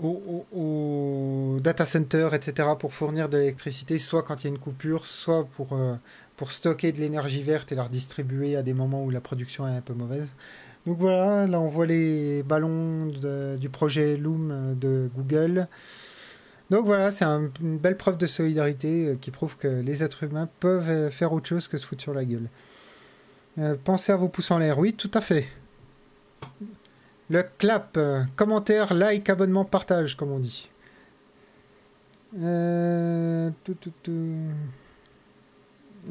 [0.00, 4.58] au au, data center, etc., pour fournir de l'électricité, soit quand il y a une
[4.58, 5.94] coupure, soit pour, euh,
[6.36, 9.76] pour stocker de l'énergie verte et la redistribuer à des moments où la production est
[9.76, 10.32] un peu mauvaise.
[10.86, 13.06] Donc voilà, là on voit les ballons
[13.58, 15.68] du projet Loom euh, de Google.
[16.70, 20.48] Donc voilà, c'est une belle preuve de solidarité euh, qui prouve que les êtres humains
[20.60, 22.48] peuvent faire autre chose que se foutre sur la gueule.
[23.84, 25.48] pensez à vos pouces en l'air, oui, tout à fait.
[27.28, 30.70] Le clap, euh, commentaire, like, abonnement, partage, comme on dit.
[32.38, 33.50] Euh,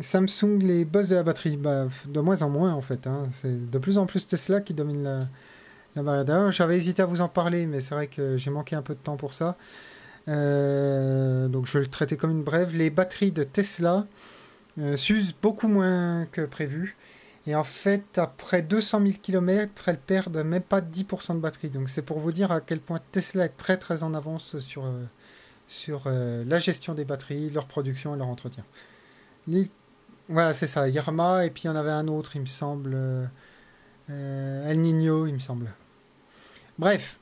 [0.01, 3.07] Samsung, les boss de la batterie, bah, de moins en moins en fait.
[3.07, 3.29] Hein.
[3.31, 5.27] C'est de plus en plus Tesla qui domine la,
[5.95, 6.51] la barrière.
[6.51, 8.99] J'avais hésité à vous en parler, mais c'est vrai que j'ai manqué un peu de
[8.99, 9.55] temps pour ça.
[10.27, 12.75] Euh, donc je vais le traiter comme une brève.
[12.75, 14.05] Les batteries de Tesla
[14.95, 16.97] s'usent beaucoup moins que prévu.
[17.47, 21.69] Et en fait, après 200 000 km, elles perdent même pas 10% de batterie.
[21.69, 24.85] Donc c'est pour vous dire à quel point Tesla est très très en avance sur,
[24.85, 25.03] euh,
[25.67, 28.63] sur euh, la gestion des batteries, leur production et leur entretien.
[30.27, 32.95] Voilà, c'est ça, Yarma, et puis il y en avait un autre, il me semble,
[34.09, 35.71] euh, El Nino, il me semble.
[36.79, 37.19] Bref,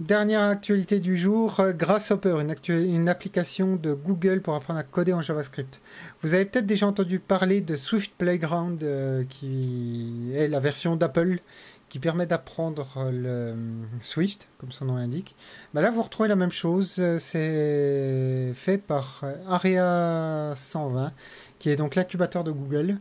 [0.00, 2.36] Dernière actualité du jour, euh, Grasshopper,
[2.68, 5.80] une, application de Google pour apprendre à coder en JavaScript.
[6.22, 11.40] Vous avez peut-être déjà entendu parler de Swift Playground, euh, qui est la version d'Apple
[11.88, 13.54] qui permet d'apprendre le euh,
[14.00, 15.34] Swift, comme son nom l'indique.
[15.74, 17.02] Bah là, vous retrouvez la même chose.
[17.18, 21.12] C'est fait par Area 120,
[21.58, 22.98] qui est donc l'incubateur de Google,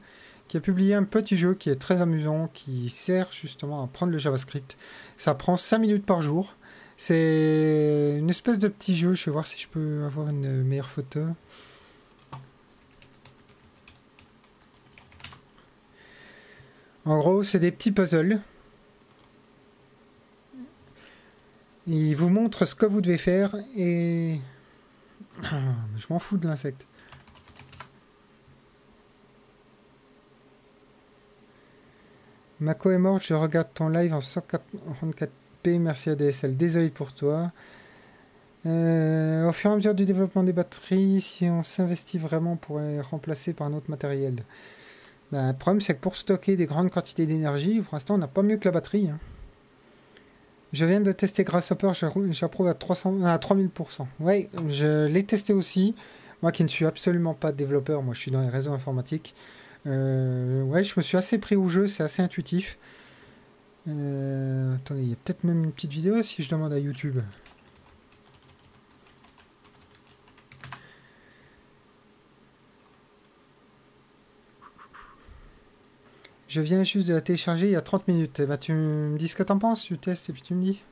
[0.47, 4.13] qui a publié un petit jeu qui est très amusant, qui sert justement à apprendre
[4.13, 4.77] le JavaScript.
[5.15, 6.55] Ça prend 5 minutes par jour.
[6.97, 9.13] C'est une espèce de petit jeu.
[9.13, 11.21] Je vais voir si je peux avoir une meilleure photo.
[17.05, 18.41] En gros, c'est des petits puzzles.
[21.85, 24.39] Il vous montre ce que vous devez faire et...
[25.41, 26.85] Je m'en fous de l'insecte.
[32.59, 35.31] Mako est mort, je regarde ton live en 144
[35.65, 37.51] merci ADSL, désolé pour toi.
[38.65, 42.79] Euh, au fur et à mesure du développement des batteries, si on s'investit vraiment pour
[42.79, 44.43] les remplacer par un autre matériel.
[45.31, 48.27] Ben, le problème, c'est que pour stocker des grandes quantités d'énergie, pour l'instant, on n'a
[48.27, 49.09] pas mieux que la batterie.
[49.09, 49.19] Hein.
[50.73, 51.91] Je viens de tester Grasshopper,
[52.31, 54.05] j'approuve à, 300, à 3000%.
[54.19, 55.95] Oui, je l'ai testé aussi.
[56.41, 59.33] Moi qui ne suis absolument pas développeur, moi je suis dans les réseaux informatiques.
[59.87, 62.77] Euh, ouais, je me suis assez pris au jeu, c'est assez intuitif.
[63.87, 67.19] Euh, attendez, il y a peut-être même une petite vidéo si je demande à YouTube.
[76.47, 78.41] Je viens juste de la télécharger il y a 30 minutes.
[78.41, 80.83] bah, tu me dis ce que t'en penses, tu testes et puis tu me dis.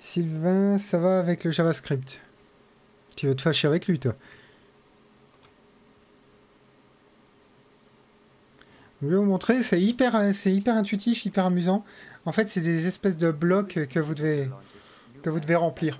[0.00, 2.22] Sylvain, ça va avec le JavaScript?
[3.16, 4.14] Tu veux te fâcher avec lui, toi?
[9.02, 10.14] Je vais vous montrer, c'est hyper,
[10.46, 11.84] hyper intuitif, hyper amusant.
[12.24, 14.48] En fait, c'est des espèces de blocs que vous devez,
[15.22, 15.98] que vous devez remplir.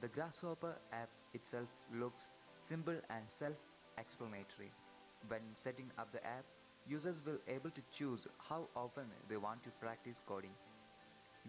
[0.00, 4.70] The Grasshopper app itself looks simple and self-explanatory.
[5.28, 6.44] When setting up the app,
[6.86, 10.52] users will able to choose how often they want to practice coding.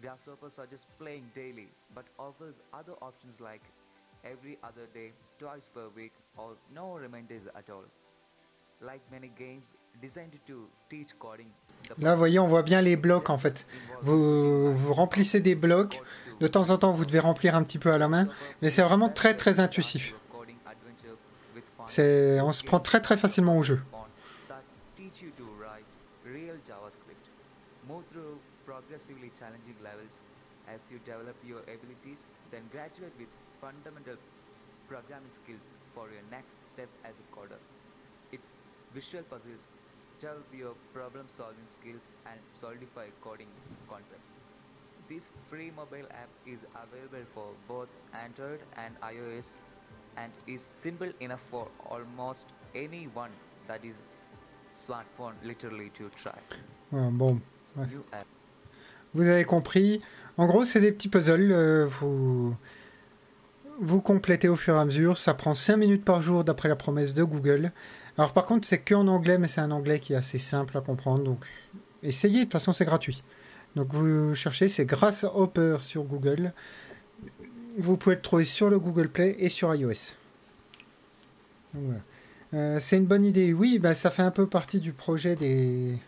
[0.00, 3.60] Grasshopper suggests playing daily, but offers other options like
[4.32, 7.84] every other day, twice per week, or no reminders at all.
[8.80, 11.50] Like many games designed to teach coding,
[11.98, 13.66] Là, vous voyez, on voit bien les blocs en fait.
[14.02, 16.00] Vous, vous remplissez des blocs.
[16.40, 18.28] De temps en temps, vous devez remplir un petit peu à la main.
[18.60, 20.14] Mais c'est vraiment très très intuitif.
[21.78, 23.80] On se prend très très facilement au jeu.
[38.96, 39.70] Visual puzzles
[40.20, 43.48] develop your problem-solving skills and solidify coding
[43.88, 44.36] concepts.
[45.08, 47.88] This free mobile app is available for both
[48.24, 49.58] Android and iOS
[50.16, 53.30] and is simple enough for almost anyone
[53.68, 54.00] that is
[54.74, 56.38] smartphone literally to try.
[56.92, 57.40] Ouais, bon,
[57.76, 57.86] ouais.
[59.14, 60.02] Vous avez compris.
[60.36, 61.52] En gros, c'est des petits puzzles.
[61.52, 62.56] Euh, vous
[63.80, 65.18] vous complétez au fur et à mesure.
[65.18, 67.72] Ça prend 5 minutes par jour d'après la promesse de Google.
[68.18, 70.76] Alors par contre, c'est que en anglais, mais c'est un anglais qui est assez simple
[70.78, 71.24] à comprendre.
[71.24, 71.44] Donc
[72.02, 73.22] essayez, de toute façon, c'est gratuit.
[73.74, 76.52] Donc vous cherchez, c'est Grasshopper sur Google.
[77.78, 80.14] Vous pouvez le trouver sur le Google Play et sur iOS.
[82.54, 83.52] Euh, c'est une bonne idée.
[83.52, 85.98] Oui, bah, ça fait un peu partie du projet des,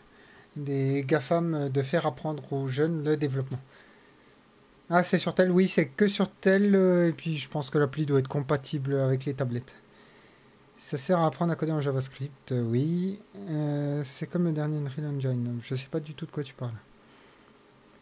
[0.57, 3.59] des GAFAM de faire apprendre aux jeunes le développement.
[4.91, 6.75] Ah, c'est sur tel Oui, c'est que sur tel.
[6.75, 9.77] Euh, et puis je pense que l'appli doit être compatible avec les tablettes.
[10.79, 13.19] Ça sert à apprendre à coder en JavaScript, euh, oui.
[13.51, 15.59] Euh, c'est comme le dernier Unreal Engine.
[15.63, 16.73] Je ne sais pas du tout de quoi tu parles.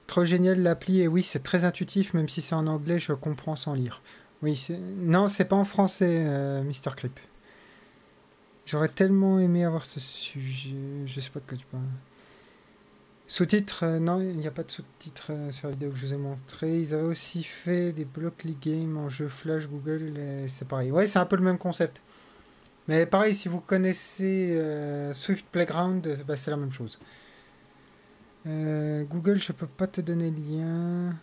[0.06, 3.56] Trop génial l'appli, et oui, c'est très intuitif, même si c'est en anglais, je comprends
[3.56, 4.02] sans lire.
[4.42, 4.64] Oui,
[4.98, 6.94] non, c'est pas en français, Mr.
[6.94, 7.18] Creep.
[8.66, 10.76] J'aurais tellement aimé avoir ce sujet.
[11.06, 11.82] Je sais pas de quoi tu parles.
[13.36, 16.16] Sous-titres, non, il n'y a pas de sous-titres sur la vidéo que je vous ai
[16.16, 16.80] montré.
[16.80, 20.14] Ils avaient aussi fait des Blockly Games en jeu Flash Google,
[20.48, 20.90] c'est pareil.
[20.90, 22.00] Ouais, c'est un peu le même concept.
[22.88, 26.98] Mais pareil, si vous connaissez euh, Swift Playground, bah, c'est la même chose.
[28.46, 31.14] Euh, Google, je peux pas te donner le lien.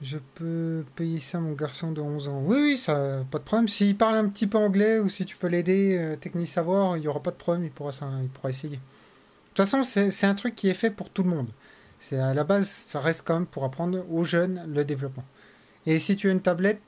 [0.00, 2.42] Je peux payer ça à mon garçon de 11 ans.
[2.46, 3.68] Oui, oui, ça, pas de problème.
[3.68, 7.00] S'il parle un petit peu anglais ou si tu peux l'aider, euh, technique savoir, il
[7.00, 7.90] n'y aura pas de problème, il pourra,
[8.22, 8.80] il pourra essayer.
[9.54, 11.46] De toute façon, c'est un truc qui est fait pour tout le monde.
[12.00, 15.22] C'est à la base, ça reste quand même pour apprendre aux jeunes le développement.
[15.86, 16.80] Et si tu as une tablette,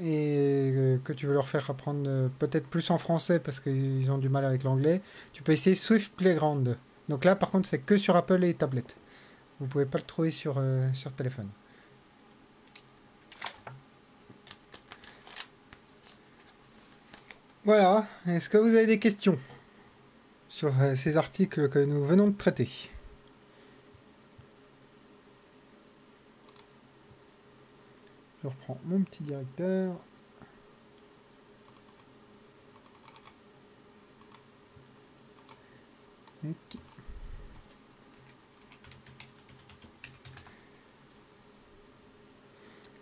[0.00, 4.10] et euh, que tu veux leur faire apprendre euh, peut-être plus en français parce qu'ils
[4.10, 5.00] ont du mal avec l'anglais,
[5.32, 6.76] tu peux essayer Swift Playground.
[7.08, 8.96] Donc là, par contre, c'est que sur Apple et tablette.
[9.60, 11.48] Vous pouvez pas le trouver sur, euh, sur téléphone.
[17.64, 18.08] Voilà.
[18.26, 19.38] Est-ce que vous avez des questions?
[20.48, 22.68] Sur ces articles que nous venons de traiter.
[28.42, 29.94] Je reprends mon petit directeur.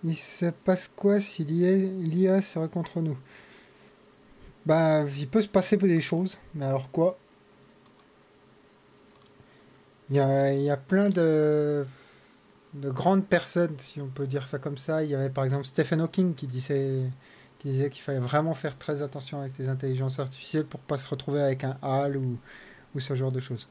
[0.03, 3.19] Il se passe quoi si l'IA serait contre nous?
[4.65, 7.19] Bah, il peut se passer des choses, mais alors quoi?
[10.11, 11.87] Il y, a, y a plein de
[12.75, 15.03] de grandes personnes, si on peut dire ça comme ça.
[15.03, 17.11] Il y avait par exemple Stephen Hawking qui disait
[17.65, 21.41] disait qu'il fallait vraiment faire très attention avec les intelligences artificielles pour pas se retrouver
[21.41, 22.39] avec un HAL ou,
[22.95, 23.69] ou ce genre de choses.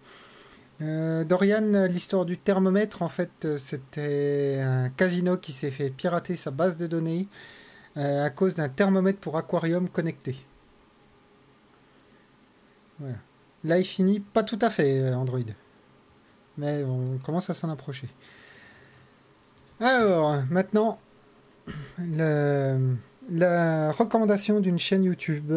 [0.81, 6.51] Euh, Dorian, l'histoire du thermomètre, en fait, c'était un casino qui s'est fait pirater sa
[6.51, 7.27] base de données.
[7.95, 10.35] à cause d'un thermomètre pour aquarium connecté.
[12.99, 13.15] Voilà.
[13.63, 15.39] Là, il finit pas tout à fait Android.
[16.57, 18.07] Mais on commence à s'en approcher.
[19.79, 20.99] Alors, maintenant,
[21.99, 25.53] la recommandation d'une chaîne YouTube.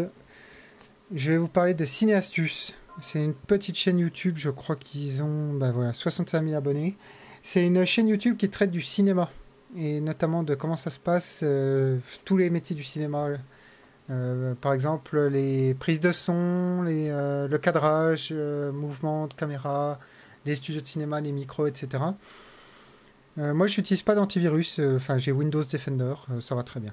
[1.14, 2.74] Je vais vous parler de Cinéastus.
[3.01, 6.96] C'est une petite chaîne YouTube, je crois qu'ils ont bah voilà, 65 000 abonnés.
[7.42, 9.30] C'est une chaîne YouTube qui traite du cinéma,
[9.76, 13.28] et notamment de comment ça se passe, euh, tous les métiers du cinéma.
[14.11, 18.32] Euh, par exemple, les prises de son, les, euh, le cadrage,
[18.72, 19.99] mouvement de caméra,
[20.49, 22.03] les studios de cinéma, les micros, etc.
[23.36, 26.92] moi, je n'utilise pas d'antivirus, enfin j'ai Windows Defender, ça va très bien.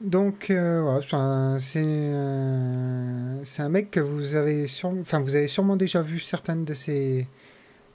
[0.00, 6.74] Donc, voilà, c'est un mec que vous avez, vous avez sûrement déjà vu certaines de
[6.74, 7.26] ses,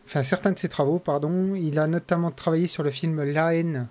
[0.06, 1.56] certains de ses travaux, pardon.
[1.56, 3.88] Il a notamment travaillé sur le film La haine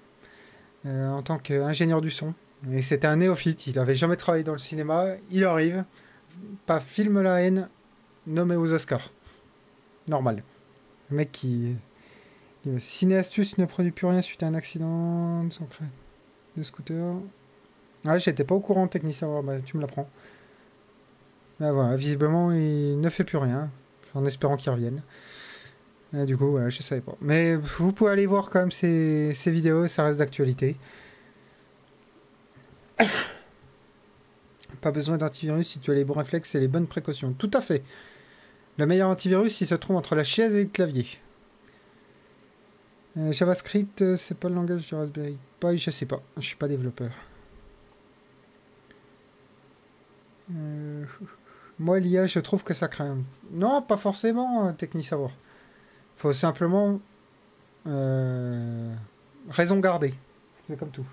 [0.87, 2.35] en tant qu'ingénieur du son.
[2.73, 5.07] Et c'était un néophyte, il n'avait jamais travaillé dans le cinéma.
[5.31, 5.85] Il arrive,
[6.67, 7.69] pas film La haine,
[8.27, 9.11] nommé aux Oscars.
[10.09, 10.43] Normal.
[11.11, 11.75] Le mec qui.
[12.79, 17.17] Cinéastus ne produit plus rien suite à un accident de scooter.
[18.07, 20.09] Ah, j'étais pas au courant, technicien, bah, tu me l'apprends.
[21.61, 23.71] Bah voilà, visiblement, il ne fait plus rien,
[24.15, 25.03] en espérant qu'il revienne.
[26.13, 27.17] du coup, voilà, je savais pas.
[27.21, 30.77] Mais vous pouvez aller voir quand même ces, ces vidéos, ça reste d'actualité.
[34.81, 37.33] Pas besoin d'antivirus si tu as les bons réflexes et les bonnes précautions.
[37.33, 37.83] Tout à fait.
[38.77, 41.07] Le meilleur antivirus, il se trouve entre la chaise et le clavier.
[43.17, 46.21] Euh, JavaScript, euh, c'est pas le langage du Raspberry Pi, je sais pas.
[46.37, 47.11] Je suis pas développeur.
[50.53, 51.05] Euh,
[51.79, 53.19] moi, l'IA, je trouve que ça craint.
[53.53, 55.31] Non, pas forcément, technique savoir.
[56.17, 57.01] Faut simplement
[59.51, 60.15] raison garder.
[60.67, 61.07] C'est comme tout.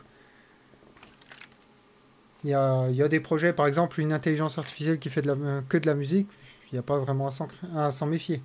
[2.43, 5.93] Il y a, des projets, par exemple, une intelligence artificielle qui fait que de la
[5.93, 6.28] musique,
[6.72, 7.30] il n'y a pas vraiment
[7.76, 8.41] à s'en méfier.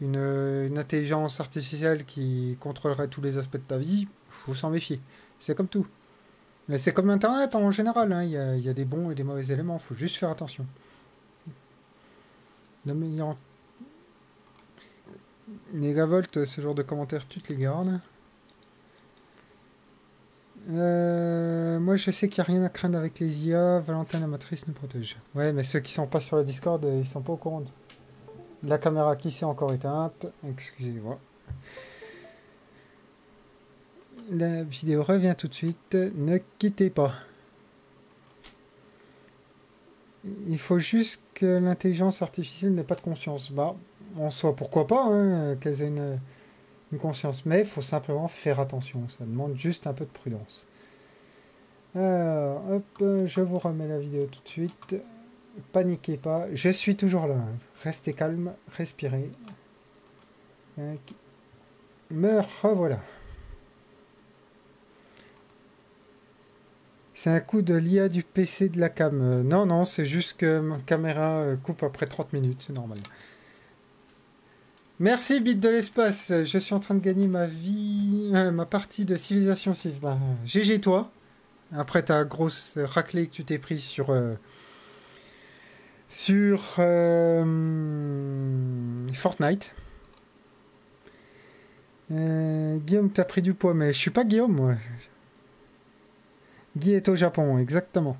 [0.00, 5.00] Une, intelligence artificielle qui contrôlerait tous les aspects de ta vie, faut s'en méfier.
[5.38, 5.86] C'est comme tout.
[6.68, 8.22] Mais c'est comme Internet en général, hein.
[8.22, 10.66] il, y a, des bons et des mauvais éléments, faut juste faire attention.
[15.72, 18.00] Negavolt, ce genre de commentaires, tu te les gardes.
[20.70, 23.80] Euh, moi, je sais qu'il n'y a rien à craindre avec les IA.
[23.80, 25.16] Valentin, la matrice nous protège.
[25.34, 27.62] Ouais, mais ceux qui sont pas sur le Discord, ils sont pas au courant.
[28.62, 30.26] La caméra qui s'est encore éteinte.
[30.48, 31.18] Excusez-moi.
[34.30, 35.94] La vidéo revient tout de suite.
[36.14, 37.12] Ne quittez pas.
[40.48, 43.52] Il faut juste que l'intelligence artificielle n'ait pas de conscience.
[43.52, 43.76] Bah,
[44.18, 46.18] en soi, pourquoi pas hein, qu'elle ait une
[46.98, 47.46] conscience.
[47.46, 49.08] Mais il faut simplement faire attention.
[49.08, 50.66] Ça demande juste un peu de prudence.
[51.94, 54.96] Alors, hop, je vous remets la vidéo tout de suite.
[55.72, 57.36] Paniquez pas, je suis toujours là.
[57.82, 59.30] Restez calme, respirez.
[62.10, 63.00] Me revoilà.
[67.14, 69.42] C'est un coup de l'IA du PC de la cam.
[69.42, 72.98] non, non, c'est juste que ma caméra euh, coupe après 30 minutes, c'est normal.
[75.00, 76.32] Merci, Bit de l'espace.
[76.44, 79.98] Je suis en train de gagner ma vie, euh, ma partie de Civilisation 6.
[79.98, 80.16] Bah,
[80.46, 81.10] GG toi.
[81.72, 84.10] Après ta grosse raclée que tu t'es pris sur.
[84.10, 84.34] Euh,
[86.08, 86.76] sur.
[86.78, 87.44] Euh,
[89.12, 89.74] Fortnite.
[92.10, 94.74] Guillaume, t'as pris du poids, mais je suis pas Guillaume, moi.
[96.76, 98.16] Guy est au Japon, exactement.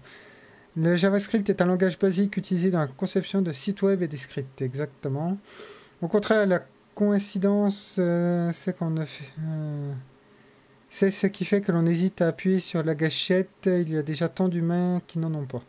[0.77, 4.17] Le JavaScript est un langage basique utilisé dans la conception de sites web et des
[4.17, 5.39] scripts, exactement.
[6.05, 6.63] Au contraire, la
[6.95, 9.25] coïncidence, euh, c'est qu'on a fait.
[9.41, 9.91] Euh,
[10.91, 13.49] c'est ce qui fait que l'on hésite à appuyer sur la gâchette.
[13.65, 15.63] Il y a déjà tant d'humains qui n'en ont pas.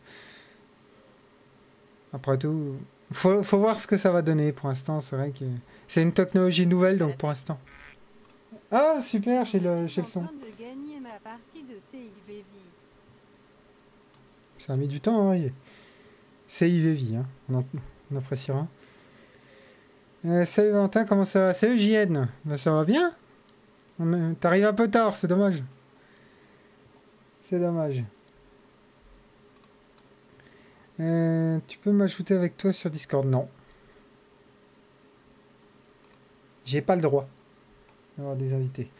[2.12, 2.74] Après tout,
[3.10, 5.00] faut, faut voir ce que ça va donner pour l'instant.
[5.00, 5.46] C'est vrai que
[5.88, 7.58] c'est une technologie nouvelle, donc pour l'instant.
[8.70, 10.28] Ah, super, j'ai le, le son.
[14.58, 15.48] Ça a mis du temps, hein.
[16.46, 17.26] CIVV, hein.
[17.50, 17.64] on,
[18.12, 18.68] on appréciera.
[20.24, 21.54] Euh, salut Valentin, comment ça va?
[21.54, 23.12] Salut JN, ben, ça va bien
[24.40, 25.62] T'arrives un peu tard, c'est dommage.
[27.42, 28.02] C'est dommage.
[31.00, 33.26] Euh, tu peux m'ajouter avec toi sur Discord?
[33.26, 33.48] Non.
[36.64, 37.28] J'ai pas le droit
[38.18, 38.90] d'avoir des invités.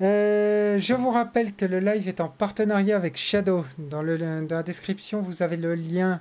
[0.00, 3.64] Euh, je vous rappelle que le live est en partenariat avec Shadow.
[3.78, 6.20] Dans, le, dans la description, vous avez le lien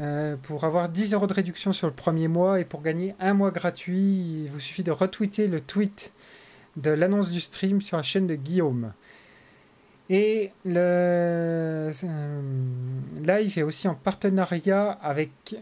[0.00, 3.34] euh, pour avoir 10 euros de réduction sur le premier mois et pour gagner un
[3.34, 6.12] mois gratuit, il vous suffit de retweeter le tweet
[6.76, 8.92] de l'annonce du stream sur la chaîne de Guillaume.
[10.10, 11.90] Et le
[13.22, 15.56] live est aussi en partenariat avec,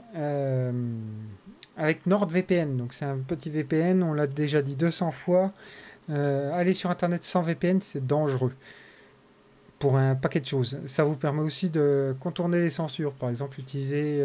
[1.76, 2.76] avec NordVPN.
[2.76, 5.52] Donc c'est un petit VPN, on l'a déjà dit 200 fois.
[6.10, 8.52] aller sur Internet sans VPN, c'est dangereux
[9.78, 10.78] pour un paquet de choses.
[10.86, 13.12] Ça vous permet aussi de contourner les censures.
[13.12, 14.24] Par exemple, utiliser,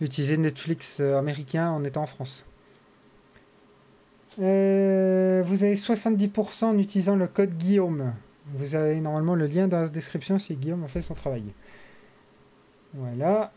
[0.00, 2.46] utiliser Netflix américain en étant en France.
[4.40, 8.12] Euh, vous avez 70% en utilisant le code Guillaume.
[8.54, 11.44] Vous avez normalement le lien dans la description si Guillaume a fait son travail.
[12.94, 13.52] Voilà.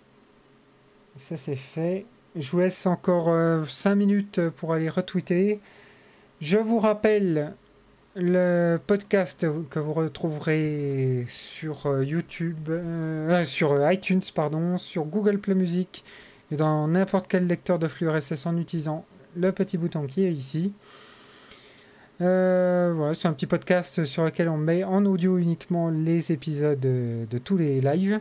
[1.18, 2.06] Ça c'est fait.
[2.36, 3.26] Je vous laisse encore
[3.68, 5.60] 5 euh, minutes pour aller retweeter.
[6.42, 7.56] Je vous rappelle
[8.20, 12.70] le podcast que vous retrouverez sur euh, YouTube,
[13.46, 16.04] sur iTunes, pardon, sur Google Play Music
[16.52, 19.06] et dans n'importe quel lecteur de flux RSS en utilisant
[19.36, 20.74] le petit bouton qui est ici.
[22.22, 26.80] Euh, voilà, c'est un petit podcast sur lequel on met en audio uniquement les épisodes
[26.80, 28.20] de, tous les lives.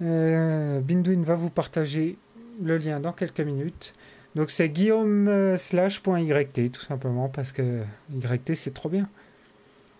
[0.00, 2.16] Euh, Binduin va vous partager
[2.62, 3.94] le lien dans quelques minutes.
[4.36, 7.82] Donc c'est guillaume euh, slash.yt tout simplement parce que
[8.14, 9.08] yt c'est trop bien.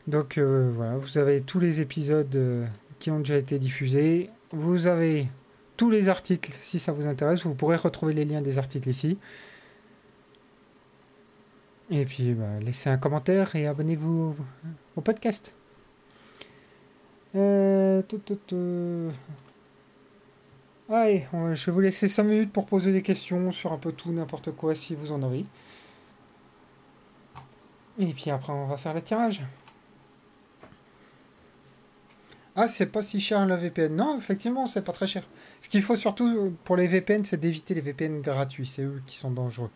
[0.07, 2.69] Donc euh, voilà, vous avez tous les épisodes
[3.01, 4.31] qui ont déjà été diffusés.
[4.53, 5.27] Vous avez
[5.77, 7.45] tous les articles si ça vous intéresse.
[7.45, 9.19] Vous pourrez retrouver les liens des articles ici.
[11.91, 14.35] Et puis, bah, laissez un commentaire et abonnez-vous
[14.97, 15.55] au, podcast.
[17.35, 18.03] Euh,
[20.89, 24.13] Allez, je vais vous laisser 5 minutes pour poser des questions sur un peu tout,
[24.13, 25.45] n'importe quoi, si vous en avez.
[27.99, 29.43] Et puis après, on va faire le tirage.
[32.55, 33.97] Ah, c'est pas si cher le VPN.
[33.97, 35.25] Non, effectivement, c'est pas très cher.
[35.61, 38.67] Ce qu'il faut surtout pour les VPN, c'est d'éviter les VPN gratuits.
[38.67, 39.71] C'est eux qui sont dangereux.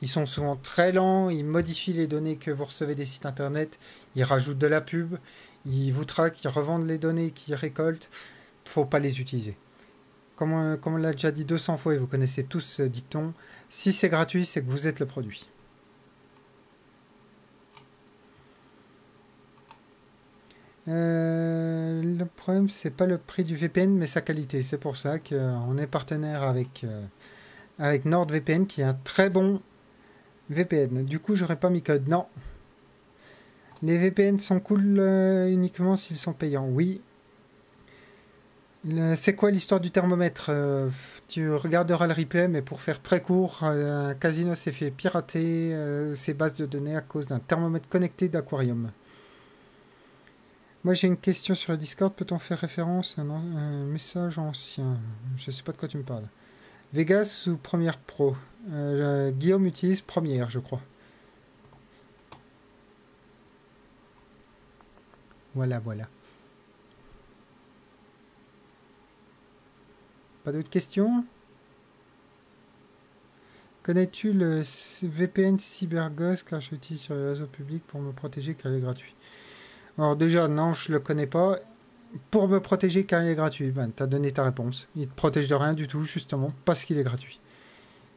[0.00, 3.78] Ils sont souvent très lents, ils modifient les données que vous recevez des sites internet,
[4.16, 5.16] ils rajoutent de la pub,
[5.64, 8.10] ils vous traquent, ils revendent les données qu'ils récoltent.
[8.64, 9.56] Faut pas les utiliser.
[10.36, 13.34] Comme on, comme l'a déjà dit 200 fois et vous connaissez tous ce dicton,
[13.68, 15.46] si c'est gratuit, c'est que vous êtes le produit.
[20.88, 24.62] Euh, le problème, c'est pas le prix du VPN, mais sa qualité.
[24.62, 27.04] C'est pour ça qu'on est partenaire avec, euh,
[27.78, 29.60] avec NordVPN, qui est un très bon
[30.50, 31.04] VPN.
[31.04, 32.08] Du coup, j'aurais pas mis code.
[32.08, 32.26] Non.
[33.82, 36.68] Les VPN sont cool euh, uniquement s'ils sont payants.
[36.68, 37.00] Oui.
[39.14, 40.50] C'est quoi l'histoire du thermomètre
[41.28, 45.72] Tu regarderas le replay, mais pour faire très court, un casino s'est fait pirater
[46.16, 48.90] ses bases de données à cause d'un thermomètre connecté d'aquarium.
[50.84, 54.98] Moi j'ai une question sur le Discord, peut-on faire référence à un, message ancien?
[55.36, 56.26] Je ne sais pas de quoi tu me parles.
[56.92, 58.36] Vegas ou Premiere Pro?
[58.72, 60.80] Euh, Guillaume utilise Premiere, je crois.
[65.54, 66.08] Voilà, voilà.
[70.44, 71.24] Pas d'autres questions?
[73.82, 74.62] Connais-tu le
[75.02, 76.48] VPN CyberGhost?
[76.48, 79.14] Car je l'utilise sur les réseaux publics pour me protéger car il est gratuit
[79.98, 81.58] alors déjà, non, je le connais pas.
[82.30, 84.88] Pour me protéger car il est gratuit, ben, tu as donné ta réponse.
[84.96, 87.40] Il te protège de rien du tout, justement, parce qu'il est gratuit.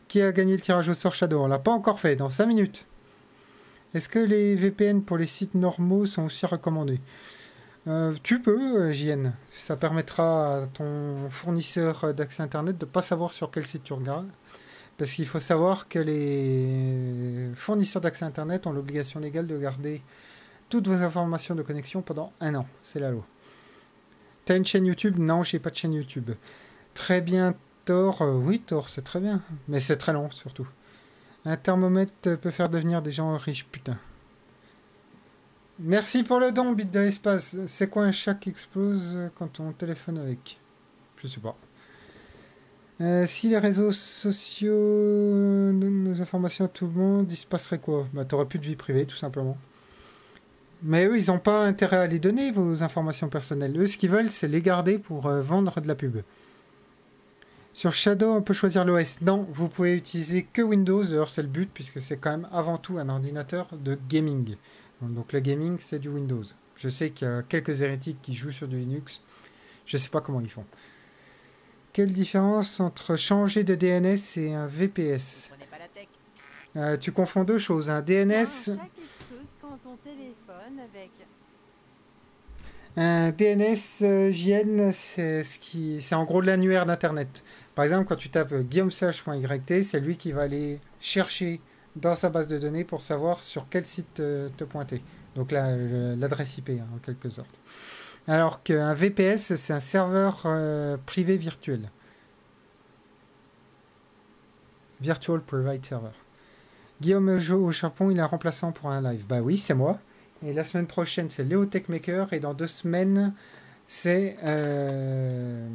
[0.08, 1.42] Qui a gagné le tirage au sort Shadow?
[1.42, 2.86] On l'a pas encore fait, dans 5 minutes.
[3.94, 7.00] Est-ce que les VPN pour les sites normaux sont aussi recommandés?
[7.88, 9.34] Euh, Tu peux, euh, JN.
[9.52, 13.94] Ça permettra à ton fournisseur d'accès Internet de ne pas savoir sur quel site tu
[13.94, 14.30] regardes.
[14.98, 20.02] Parce qu'il faut savoir que les fournisseurs d'accès Internet ont l'obligation légale de garder
[20.70, 22.68] toutes vos informations de connexion pendant un an.
[22.82, 23.26] C'est la loi.
[24.46, 25.18] T'as une chaîne YouTube?
[25.18, 26.32] Non, j'ai pas de chaîne YouTube.
[26.94, 28.22] Très bien, Thor.
[28.22, 29.42] Euh, oui, Thor, c'est très bien.
[29.68, 30.68] Mais c'est très long, surtout.
[31.46, 33.98] Un thermomètre peut faire devenir des gens riches, putain.
[35.80, 37.58] Merci pour le don, bit de l'espace.
[37.66, 40.58] C'est quoi un chat qui explose quand on téléphone avec?
[41.18, 41.58] Je sais pas.
[43.02, 47.80] Euh, si les réseaux sociaux donnent nos informations à tout le monde, il se passerait
[47.80, 48.08] quoi?
[48.14, 49.58] Bah, t'aurais plus de vie privée, tout simplement.
[50.82, 53.78] Mais eux, ils n'ont pas intérêt à les donner, vos informations personnelles.
[53.78, 56.22] Eux, ce qu'ils veulent, c'est les garder pour euh, vendre de la pub.
[57.74, 59.20] Sur Shadow, on peut choisir l'OS.
[59.20, 61.04] Non, vous pouvez utiliser que Windows.
[61.04, 64.56] D'ailleurs, c'est le but, puisque c'est quand même avant tout un ordinateur de gaming.
[65.02, 66.43] Donc le gaming, c'est du Windows.
[66.76, 69.22] Je sais qu'il y a quelques hérétiques qui jouent sur du Linux.
[69.86, 70.66] Je ne sais pas comment ils font.
[71.93, 75.52] Quelle différence entre changer de DNS et un VPS
[76.76, 77.89] euh, Tu confonds deux choses.
[77.89, 78.78] Un DNS...
[82.98, 87.43] Un DNS euh, JN, c'est ce qui, c'est en gros l'annuaire d'internet.
[87.76, 91.60] Par exemple, quand tu tapes guillaumesache.yt, c'est lui qui va aller chercher
[91.96, 95.02] dans sa base de données pour savoir sur quel site te, pointer.
[95.36, 95.76] Donc là,
[96.16, 97.60] l'adresse IP, hein, en quelque sorte.
[98.28, 101.91] Alors qu'un VPS, c'est un serveur euh, privé virtuel.
[105.02, 106.10] Virtual Private Server.
[107.02, 109.26] Guillaume Jo au Japon, il est remplaçant pour un live.
[109.28, 110.00] Bah oui, c'est moi.
[110.43, 112.32] Et la semaine prochaine, c'est Léo Techmaker.
[112.34, 113.34] Et dans deux semaines,
[113.88, 115.68] c'est euh,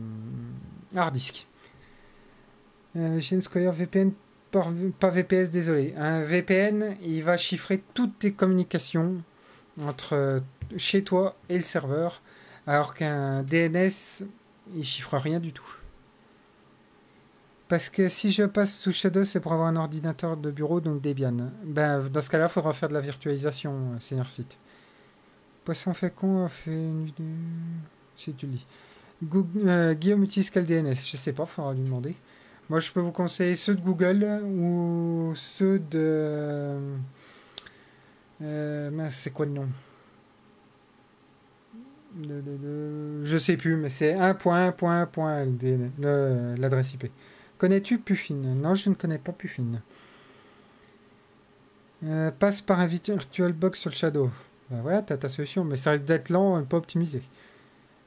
[0.96, 1.46] Hardisk.
[2.96, 3.20] Euh,
[3.54, 4.12] VPN,
[4.50, 5.94] pas VPS, désolé.
[5.96, 9.22] Un VPN, il va chiffrer toutes tes communications
[9.80, 10.40] entre euh,
[10.76, 12.22] chez toi et le serveur,
[12.66, 14.24] alors qu'un DNS,
[14.74, 15.76] il chiffre rien du tout.
[17.68, 21.00] Parce que si je passe sous Shadow, c'est pour avoir un ordinateur de bureau, donc
[21.00, 21.52] Debian.
[21.64, 24.58] Ben, dans ce cas-là, il faudra faire de la virtualisation, euh, senior site.
[25.64, 27.12] Poisson fécond a fait une.
[28.16, 28.66] Si tu lis.
[29.66, 32.16] Euh, Guillaume utilise quel DNS Je sais pas, il faudra lui demander.
[32.70, 36.78] Moi, je peux vous conseiller ceux de Google ou ceux de.
[38.40, 39.68] Euh, c'est quoi le nom?
[43.24, 46.60] Je sais plus, mais c'est 1.1.1.
[46.60, 47.10] l'adresse IP.
[47.58, 48.36] Connais-tu Puffin?
[48.36, 49.64] Non, je ne connais pas Puffin.
[52.04, 54.30] Euh, passe par un VirtualBox sur le Shadow.
[54.70, 57.20] Ben voilà, tu as ta solution, mais ça risque d'être lent et pas optimisé.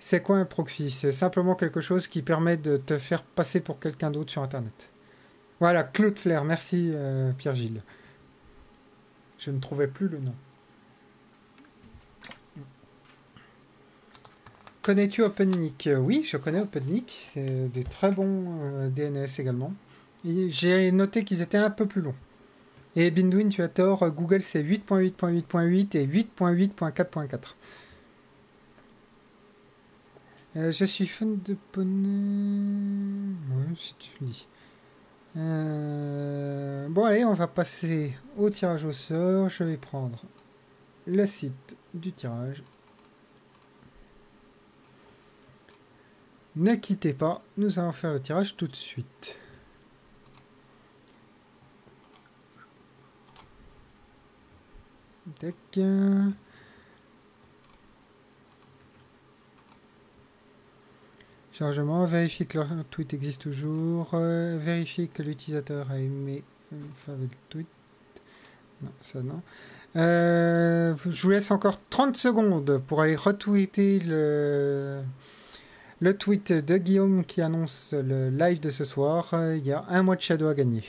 [0.05, 0.91] C'est quoi un proxy?
[0.91, 4.91] C'est simplement quelque chose qui permet de te faire passer pour quelqu'un d'autre sur Internet.
[5.61, 7.81] Voilà, Claude Flair, merci euh, Pierre-Gilles.
[9.39, 10.35] Je ne trouvais plus le nom.
[14.81, 17.09] Connais-tu OpenNIC Oui, je connais OpenNIC.
[17.09, 19.73] C'est des très bons euh, DNS également.
[20.25, 22.15] J'ai noté qu'ils étaient un peu plus longs.
[22.97, 24.05] Et Binduin, tu as tort.
[24.11, 27.55] Google, c'est 8.8.8.8 et 8.8.4.4.
[30.55, 33.35] Euh, je suis fan de poney.
[33.49, 34.47] Ouais, si tu dis.
[35.35, 39.49] Euh, bon, allez, on va passer au tirage au sort.
[39.49, 40.23] Je vais prendre
[41.07, 42.63] le site du tirage.
[46.55, 49.39] Ne quittez pas, nous allons faire le tirage tout de suite.
[55.39, 55.79] Tac.
[61.53, 67.67] Chargement, vérifier que le tweet existe toujours, euh, vérifier que l'utilisateur a aimé le tweet.
[68.81, 69.41] Non, ça non.
[69.95, 75.03] Euh, je vous laisse encore 30 secondes pour aller retweeter le,
[75.99, 79.29] le tweet de Guillaume qui annonce le live de ce soir.
[79.55, 80.83] Il y a un mois de Shadow à gagner.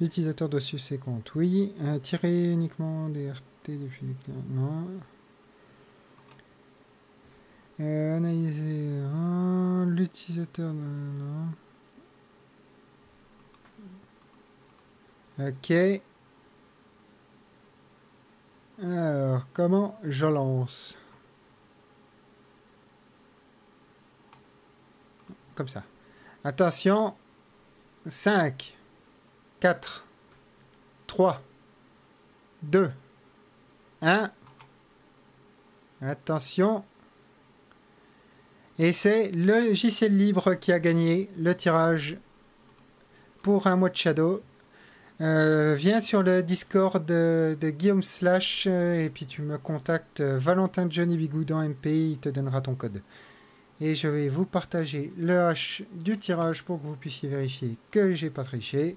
[0.00, 1.34] L'utilisateur doit suivre ses comptes.
[1.34, 1.72] Oui.
[1.82, 4.14] Euh, tirer uniquement des RT depuis.
[4.50, 4.86] Non.
[7.80, 9.02] Euh, analyser.
[9.86, 10.72] L'utilisateur.
[10.72, 11.48] Non.
[15.38, 15.72] Ok.
[18.80, 20.98] Alors, comment je lance?
[25.54, 25.82] Comme ça.
[26.44, 27.14] Attention.
[28.06, 28.76] 5,
[29.60, 30.04] 4,
[31.06, 31.40] 3,
[32.62, 32.92] 2,
[34.02, 34.30] 1.
[36.02, 36.84] Attention.
[38.78, 42.18] Et c'est le logiciel libre qui a gagné le tirage
[43.42, 44.42] pour un mois de Shadow.
[45.20, 50.38] Euh, viens sur le Discord de, Guillaume Slash euh, et puis tu me contactes euh,
[50.38, 53.00] Valentin Johnny Bigou dans MP, il te donnera ton code.
[53.80, 58.12] Et je vais vous partager le hash du tirage pour que vous puissiez vérifier que
[58.12, 58.96] j'ai pas triché.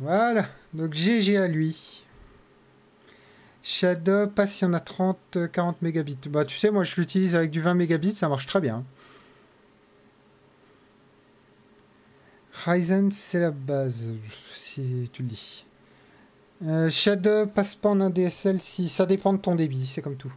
[0.00, 2.04] Voilà, donc GG à lui.
[3.62, 6.18] Shadow, pas si on a 30, 40 mégabits.
[6.28, 8.84] Bah tu sais, moi je l'utilise avec du 20 mégabits, ça marche très bien.
[12.64, 14.06] Ryzen, c'est la base,
[14.54, 15.66] si tu le dis.
[16.66, 20.16] Euh, Shadow passe pas en un DSL si ça dépend de ton débit, c'est comme
[20.16, 20.32] tout.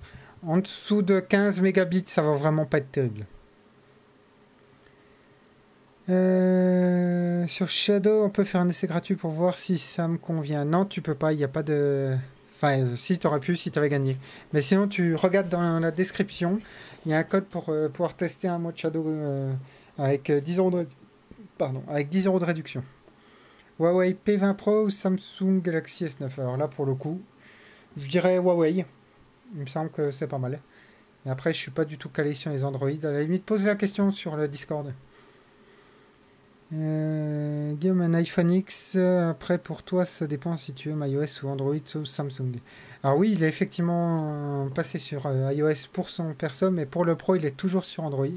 [0.45, 3.25] En dessous de 15 mégabits, ça va vraiment pas être terrible.
[6.09, 10.65] Euh, sur Shadow, on peut faire un essai gratuit pour voir si ça me convient.
[10.65, 12.15] Non, tu peux pas, il n'y a pas de...
[12.63, 14.17] Enfin, si, tu aurais pu si tu avais gagné.
[14.53, 16.59] Mais sinon, tu regardes dans la description,
[17.05, 19.05] il y a un code pour euh, pouvoir tester un mode Shadow
[19.97, 20.87] avec 10 euros de
[21.89, 22.83] avec 10 euros de réduction.
[23.79, 27.21] Huawei P20 Pro ou Samsung Galaxy S9 Alors là, pour le coup,
[27.97, 28.85] je dirais Huawei.
[29.55, 30.61] Il me semble que c'est pas mal.
[31.25, 32.89] Mais après, je suis pas du tout calé sur les Android.
[32.89, 34.93] À la limite, posez la question sur le Discord.
[36.73, 41.49] Euh, Guillaume, un iPhone X, après pour toi, ça dépend si tu veux iOS ou
[41.49, 42.59] Android ou Samsung.
[43.03, 47.15] Alors oui, il est effectivement passé sur euh, iOS pour son perso, mais pour le
[47.15, 48.27] Pro, il est toujours sur Android.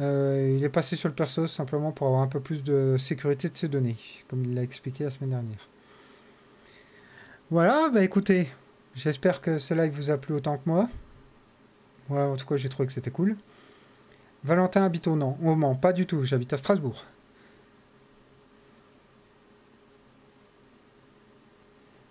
[0.00, 3.48] Euh, il est passé sur le perso simplement pour avoir un peu plus de sécurité
[3.48, 3.96] de ses données,
[4.28, 5.68] comme il l'a expliqué la semaine dernière.
[7.50, 8.48] Voilà, bah écoutez,
[8.94, 10.88] J'espère que ce live vous a plu autant que moi.
[12.10, 13.36] En tout cas, j'ai trouvé que c'était cool.
[14.44, 15.36] Valentin habite au Mans.
[15.42, 16.24] Au Mans, pas du tout.
[16.24, 17.04] J'habite à Strasbourg.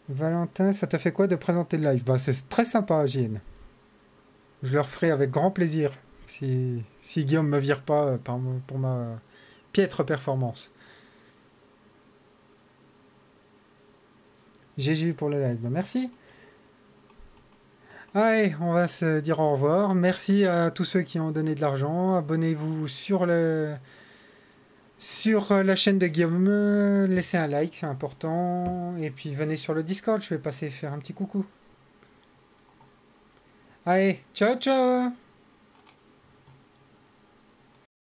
[0.10, 2.04] Valentin, ça te fait quoi de présenter le live?
[2.04, 3.40] Bah, C'est très sympa, JN.
[4.62, 5.92] Je le referai avec grand plaisir
[6.26, 8.18] si, si Guillaume me vire pas euh,
[8.68, 9.20] pour ma
[9.72, 10.72] piètre performance.
[14.78, 15.60] GG pour le live.
[15.62, 16.12] Bah, merci.
[18.16, 19.96] Allez, on va se dire au revoir.
[19.96, 22.16] Merci à tous ceux qui ont donné de l'argent.
[22.16, 23.74] Abonnez-vous sur le
[24.98, 27.06] sur la chaîne de Guillaume.
[27.06, 28.96] Laissez un like, c'est important.
[28.98, 31.46] Et puis venez sur le Discord, je vais passer faire un petit coucou.
[33.86, 35.23] Allez, ciao ciao